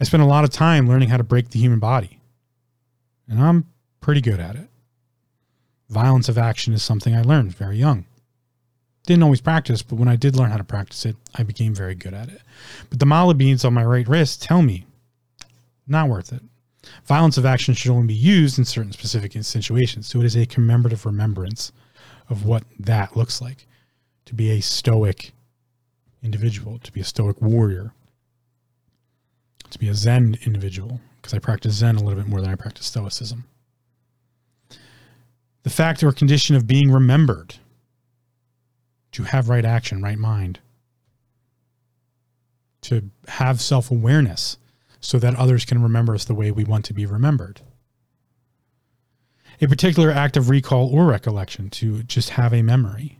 [0.00, 2.18] I spent a lot of time learning how to break the human body,
[3.28, 3.66] and I'm
[4.00, 4.68] pretty good at it.
[5.88, 8.06] Violence of action is something I learned very young.
[9.04, 11.94] Didn't always practice, but when I did learn how to practice it, I became very
[11.94, 12.40] good at it.
[12.88, 14.86] But the mala beads on my right wrist tell me,
[15.86, 16.42] not worth it.
[17.04, 20.06] Violence of action should only be used in certain specific situations.
[20.06, 21.72] So it is a commemorative remembrance
[22.28, 23.66] of what that looks like
[24.26, 25.32] to be a stoic
[26.22, 27.92] individual, to be a stoic warrior,
[29.70, 32.54] to be a Zen individual, because I practice Zen a little bit more than I
[32.54, 33.44] practice Stoicism.
[35.62, 37.56] The fact or condition of being remembered
[39.12, 40.60] to have right action, right mind,
[42.82, 44.58] to have self awareness
[45.00, 47.60] so that others can remember us the way we want to be remembered.
[49.60, 53.18] A particular act of recall or recollection to just have a memory.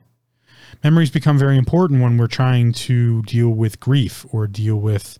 [0.82, 5.18] Memories become very important when we're trying to deal with grief or deal with,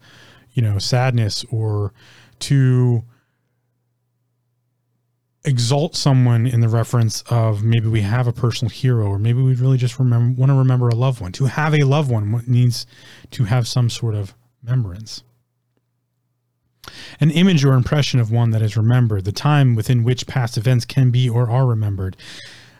[0.53, 1.93] you know, sadness or
[2.41, 3.05] to
[5.45, 9.55] exalt someone in the reference of maybe we have a personal hero or maybe we
[9.55, 11.32] really just remember want to remember a loved one.
[11.32, 12.86] To have a loved one needs
[13.32, 15.24] to have some sort of remembrance.
[17.20, 20.84] An image or impression of one that is remembered the time within which past events
[20.84, 22.16] can be or are remembered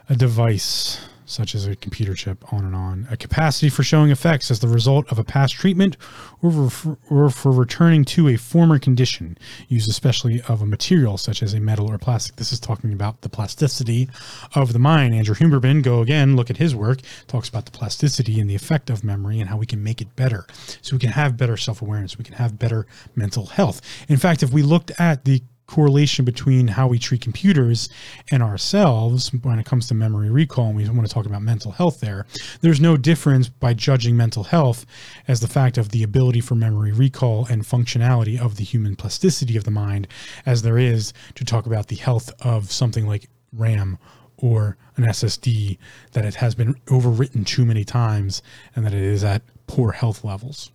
[0.09, 1.01] a device
[1.33, 3.07] such as a computer chip, on and on.
[3.11, 5.97] A capacity for showing effects as the result of a past treatment
[6.43, 11.43] or for, or for returning to a former condition, used especially of a material such
[11.43, 12.37] as a metal or plastic.
[12.37, 14.09] This is talking about the plasticity
[14.55, 15.15] of the mind.
[15.15, 18.91] Andrew Huberman, go again, look at his work, talks about the plasticity and the effect
[18.91, 20.47] of memory and how we can make it better.
[20.83, 23.81] So we can have better self awareness, we can have better mental health.
[24.09, 25.43] In fact, if we looked at the
[25.73, 27.89] correlation between how we treat computers
[28.31, 31.73] and ourselves when it comes to memory recall, and we want to talk about mental
[31.73, 32.27] health there,
[32.61, 34.85] there's no difference by judging mental health
[35.27, 39.57] as the fact of the ability for memory recall and functionality of the human plasticity
[39.57, 40.07] of the mind
[40.45, 43.99] as there is to talk about the health of something like RAM
[44.37, 45.79] or an SSD
[46.13, 48.43] that it has been overwritten too many times
[48.77, 50.71] and that it is at poor health levels.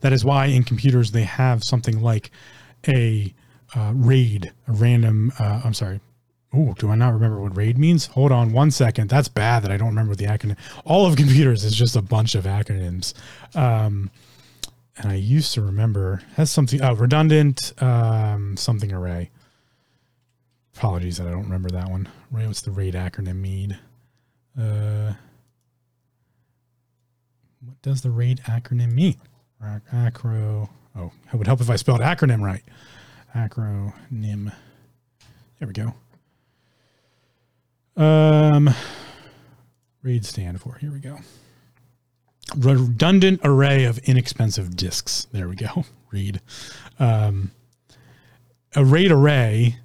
[0.00, 2.30] That is why in computers they have something like
[2.88, 3.34] a
[3.74, 6.00] uh, raid, a random, uh, I'm sorry.
[6.54, 8.06] Oh, do I not remember what RAID means?
[8.06, 9.08] Hold on one second.
[9.08, 10.58] That's bad that I don't remember the acronym.
[10.84, 13.14] All of computers is just a bunch of acronyms.
[13.54, 14.10] Um,
[14.98, 19.30] and I used to remember has something oh, redundant um, something array.
[20.76, 22.08] Apologies that I don't remember that one.
[22.30, 23.78] Right, what's the RAID acronym mean?
[24.58, 25.14] Uh,
[27.64, 29.16] what does the RAID acronym mean?
[29.92, 32.62] Acro Oh, it would help if I spelled acronym right.
[33.34, 34.52] Acronym.
[35.58, 35.94] There we go.
[37.96, 38.70] Um,
[40.02, 40.74] RAID stand for.
[40.76, 41.18] Here we go.
[42.56, 45.26] Redundant array of inexpensive disks.
[45.32, 45.84] There we go.
[46.10, 46.40] RAID.
[46.98, 47.52] Um,
[48.74, 49.76] a RAID array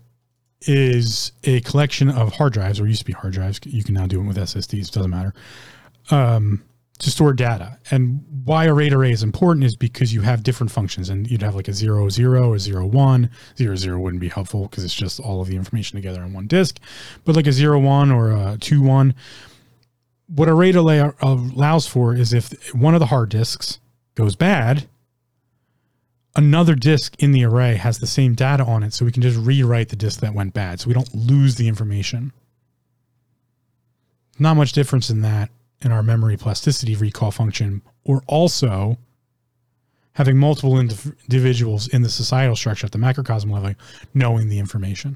[0.62, 3.60] is a collection of hard drives, or used to be hard drives.
[3.66, 4.92] You can now do it with SSDs.
[4.92, 5.34] Doesn't matter.
[6.10, 6.64] Um,
[7.00, 7.78] to store data.
[7.92, 11.44] And why a RAID array is important is because you have different functions and you'd
[11.44, 13.30] have like a zero zero or zero one.
[13.58, 16.48] Zero zero wouldn't be helpful because it's just all of the information together on one
[16.48, 16.80] disk.
[17.24, 19.14] But like a zero one or a two one,
[20.28, 23.80] what a RAID array allows for is if one of the hard disks
[24.16, 24.88] goes bad,
[26.36, 29.38] another disk in the array has the same data on it, so we can just
[29.38, 32.34] rewrite the disk that went bad, so we don't lose the information.
[34.40, 35.50] Not much difference in that
[35.82, 38.98] in our memory plasticity recall function, or also
[40.14, 43.74] having multiple individuals in the societal structure at the macrocosm level
[44.16, 45.16] knowing the information.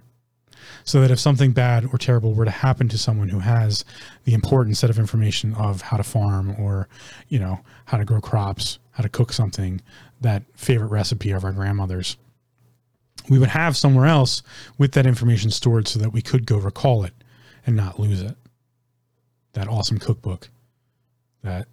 [0.83, 3.83] So that if something bad or terrible were to happen to someone who has
[4.25, 6.87] the important set of information of how to farm or,
[7.29, 9.81] you know, how to grow crops, how to cook something,
[10.21, 12.15] that favorite recipe of our grandmothers,
[13.27, 14.43] we would have somewhere else
[14.77, 17.13] with that information stored so that we could go recall it
[17.65, 18.37] and not lose it
[19.53, 20.49] that awesome cookbook
[21.43, 21.67] that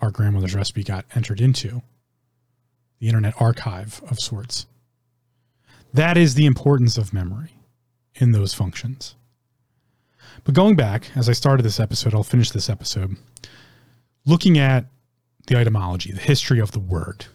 [0.00, 1.82] our grandmother's recipe got entered into
[3.00, 4.66] the internet archive of sorts.
[5.92, 7.52] That is the importance of memory
[8.14, 9.14] in those functions.
[10.44, 13.16] But going back, as I started this episode, I'll finish this episode
[14.24, 14.86] looking at
[15.46, 17.26] the etymology, the history of the word.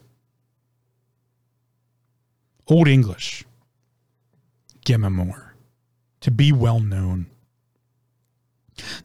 [2.67, 3.43] Old English,
[4.85, 5.49] gemamor,
[6.21, 7.27] to be well known.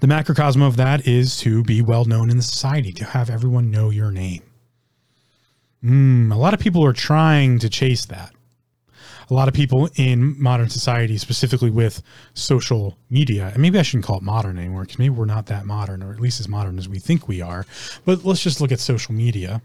[0.01, 3.71] The macrocosm of that is to be well known in the society, to have everyone
[3.71, 4.43] know your name.
[5.83, 8.35] Mm, a lot of people are trying to chase that.
[9.31, 12.03] A lot of people in modern society, specifically with
[12.33, 15.67] social media, and maybe I shouldn't call it modern anymore because maybe we're not that
[15.67, 17.67] modern, or at least as modern as we think we are.
[18.07, 19.61] But let's just look at social media.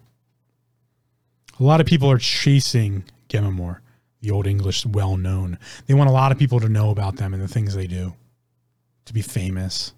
[1.59, 3.79] A lot of people are chasing Gemamor,
[4.21, 5.57] the Old English well known.
[5.87, 8.15] They want a lot of people to know about them and the things they do,
[9.05, 9.93] to be famous.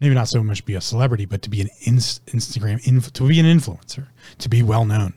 [0.00, 3.28] Maybe not so much be a celebrity, but to be an inst- Instagram, inf- to
[3.28, 5.14] be an influencer, to be well known.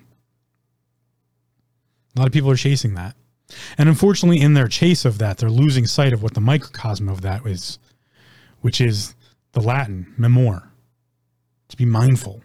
[2.15, 3.15] A lot of people are chasing that.
[3.77, 7.21] And unfortunately, in their chase of that, they're losing sight of what the microcosm of
[7.21, 7.79] that is,
[8.61, 9.15] which is
[9.53, 10.71] the Latin memor,
[11.69, 12.41] to be mindful.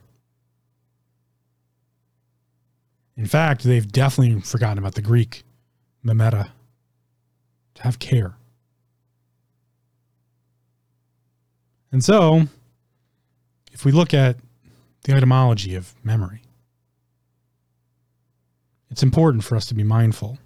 [3.17, 5.43] In fact, they've definitely forgotten about the Greek
[6.05, 6.51] memeta,
[7.75, 8.37] to have care.
[11.91, 12.47] And so,
[13.73, 14.37] if we look at
[15.05, 16.43] the etymology of memory,
[18.91, 20.39] it's important for us to be mindful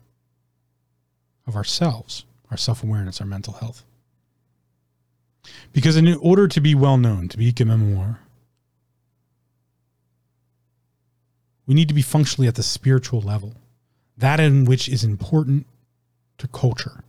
[1.47, 3.85] of ourselves, our self awareness, our mental health.
[5.73, 8.21] Because in order to be well known, to be memoir,
[11.67, 13.55] we need to be functionally at the spiritual level,
[14.17, 15.67] that in which is important
[16.39, 17.03] to culture.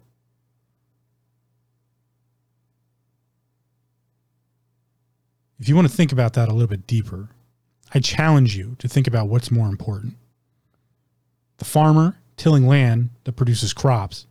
[5.60, 7.30] If you want to think about that a little bit deeper,
[7.94, 10.16] I challenge you to think about what's more important
[11.58, 14.26] the farmer tilling land that produces crops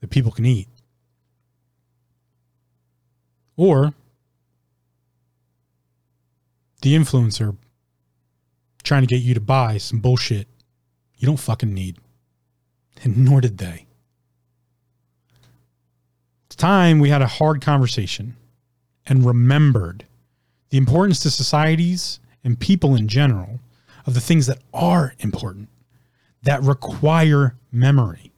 [0.00, 0.68] that people can eat.
[3.56, 3.94] Or
[6.82, 7.56] the influencer
[8.82, 10.48] trying to get you to buy some bullshit
[11.16, 11.98] you don't fucking need.
[13.02, 13.86] And nor did they.
[16.46, 18.36] It's time we had a hard conversation
[19.10, 20.06] and remembered
[20.70, 23.58] the importance to societies and people in general
[24.06, 25.68] of the things that are important,
[26.44, 28.32] that require memory.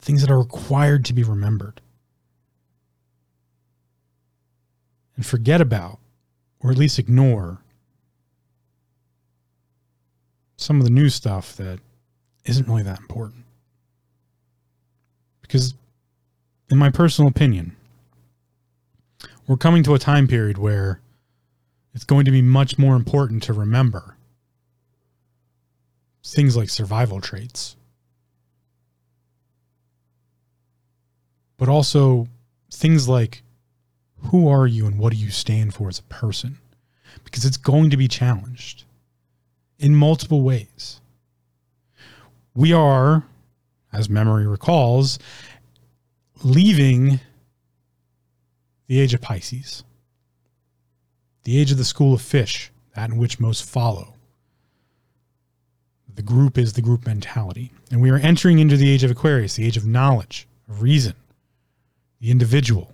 [0.00, 1.80] Things that are required to be remembered.
[5.16, 5.98] And forget about,
[6.60, 7.58] or at least ignore,
[10.56, 11.78] some of the new stuff that
[12.44, 13.44] isn't really that important.
[15.40, 15.74] Because,
[16.70, 17.74] in my personal opinion,
[19.46, 21.00] we're coming to a time period where
[21.92, 24.16] it's going to be much more important to remember
[26.24, 27.76] things like survival traits,
[31.56, 32.28] but also
[32.70, 33.42] things like
[34.24, 36.58] who are you and what do you stand for as a person?
[37.24, 38.84] Because it's going to be challenged
[39.78, 41.00] in multiple ways.
[42.54, 43.24] We are,
[43.92, 45.18] as memory recalls,
[46.42, 47.20] leaving
[48.86, 49.84] the age of Pisces
[51.44, 54.14] the age of the school of fish, that in which most follow.
[56.14, 57.72] The group is the group mentality.
[57.90, 61.14] And we are entering into the age of Aquarius, the age of knowledge, of reason,
[62.20, 62.92] the individual.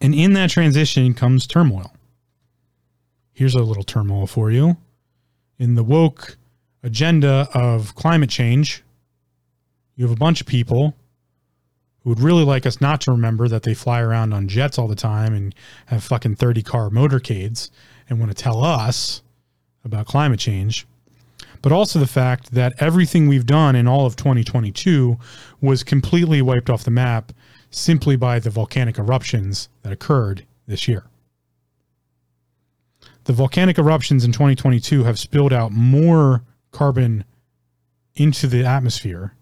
[0.00, 1.92] And in that transition comes turmoil.
[3.32, 4.76] Here's a little turmoil for you.
[5.58, 6.36] In the woke
[6.82, 8.82] agenda of climate change,
[9.94, 10.94] you have a bunch of people
[12.02, 14.88] who would really like us not to remember that they fly around on jets all
[14.88, 15.54] the time and
[15.86, 17.70] have fucking 30 car motorcades
[18.08, 19.22] and want to tell us
[19.84, 20.86] about climate change.
[21.62, 25.18] But also the fact that everything we've done in all of 2022
[25.60, 27.32] was completely wiped off the map
[27.70, 31.04] simply by the volcanic eruptions that occurred this year.
[33.24, 36.42] The volcanic eruptions in 2022 have spilled out more
[36.72, 37.24] carbon
[38.14, 39.34] into the atmosphere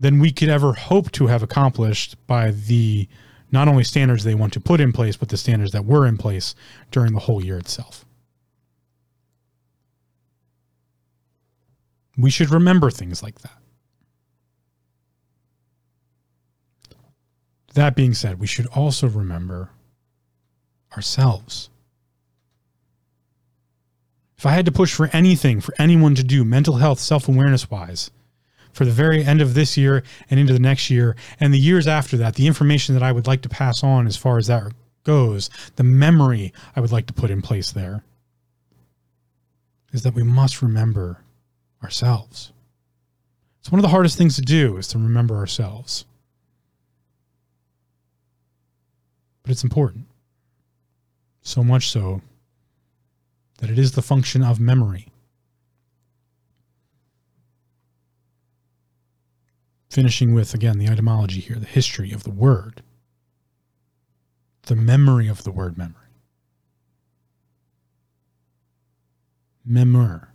[0.00, 3.06] than we could ever hope to have accomplished by the
[3.52, 6.16] not only standards they want to put in place, but the standards that were in
[6.16, 6.54] place
[6.90, 8.04] during the whole year itself.
[12.16, 13.58] We should remember things like that.
[17.74, 19.70] That being said, we should also remember
[20.96, 21.70] ourselves.
[24.36, 27.70] If I had to push for anything for anyone to do mental health, self awareness
[27.70, 28.10] wise,
[28.72, 31.86] for the very end of this year and into the next year and the years
[31.86, 34.72] after that, the information that I would like to pass on as far as that
[35.04, 38.04] goes, the memory I would like to put in place there
[39.92, 41.22] is that we must remember
[41.82, 42.52] ourselves.
[43.60, 46.04] It's one of the hardest things to do is to remember ourselves.
[49.42, 50.06] But it's important.
[51.42, 52.22] So much so
[53.58, 55.09] that it is the function of memory.
[59.90, 62.82] Finishing with, again, the etymology here, the history of the word,
[64.62, 65.96] the memory of the word memory.
[69.64, 70.28] Memor,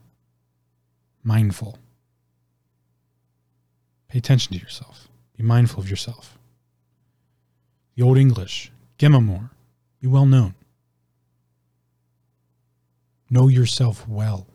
[1.23, 1.79] mindful.
[4.09, 5.07] Pay attention to yourself.
[5.37, 6.37] Be mindful of yourself.
[7.95, 9.51] The Old English, gemamor,
[10.01, 10.55] be well known.
[13.29, 14.47] Know yourself well,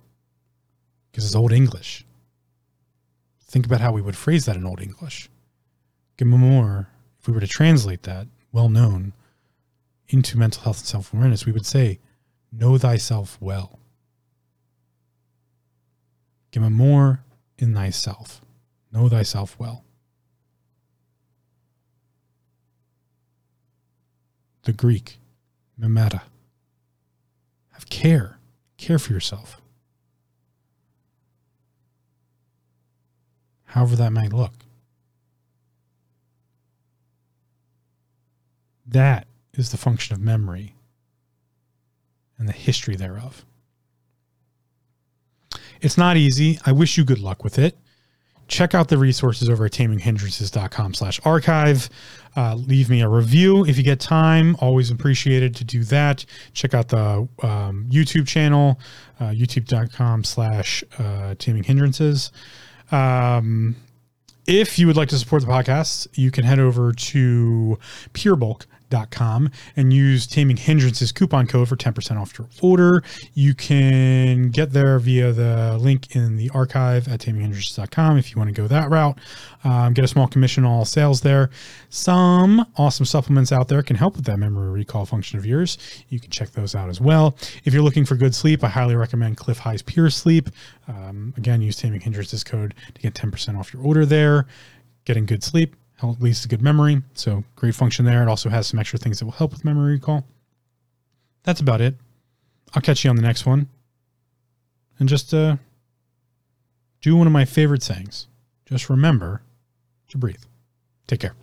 [1.10, 2.04] because it's Old English.
[3.50, 5.28] Think about how we would phrase that in Old English.
[6.16, 6.86] Gemamor,
[7.18, 9.12] if we were to translate that, well known,
[10.08, 11.98] into mental health and self awareness, we would say,
[12.52, 13.80] Know thyself well.
[16.52, 17.20] Gemamor
[17.58, 18.40] in thyself.
[18.92, 19.84] Know thyself well.
[24.62, 25.18] The Greek,
[25.76, 26.22] memeta.
[27.70, 28.38] Have care.
[28.76, 29.60] Care for yourself.
[33.70, 34.52] However, that might look.
[38.86, 40.74] That is the function of memory
[42.38, 43.44] and the history thereof.
[45.80, 46.58] It's not easy.
[46.66, 47.76] I wish you good luck with it
[48.50, 51.88] check out the resources over at taminghindrances.com slash archive.
[52.36, 54.56] Uh, leave me a review if you get time.
[54.58, 56.26] Always appreciated to do that.
[56.52, 58.78] Check out the um, YouTube channel,
[59.18, 62.30] uh, youtube.com slash uh, taming hindrances.
[62.90, 63.76] Um,
[64.46, 67.78] if you would like to support the podcast, you can head over to
[68.14, 68.66] PureBulk
[69.10, 73.02] com and use Taming Hindrances coupon code for 10% off your order.
[73.34, 78.48] You can get there via the link in the archive at taminghindrances.com if you want
[78.48, 79.18] to go that route.
[79.64, 81.50] Um, get a small commission on all sales there.
[81.88, 85.78] Some awesome supplements out there can help with that memory recall function of yours.
[86.08, 87.36] You can check those out as well.
[87.64, 90.48] If you're looking for good sleep, I highly recommend Cliff High's Pure Sleep.
[90.88, 94.46] Um, again, use Taming Hindrances code to get 10% off your order there.
[95.04, 97.02] Getting good sleep leads to good memory.
[97.14, 98.22] So great function there.
[98.22, 100.24] It also has some extra things that will help with memory recall.
[101.42, 101.94] That's about it.
[102.74, 103.68] I'll catch you on the next one.
[104.98, 105.56] And just uh,
[107.00, 108.28] do one of my favorite sayings.
[108.66, 109.42] Just remember
[110.08, 110.42] to breathe.
[111.06, 111.34] Take care.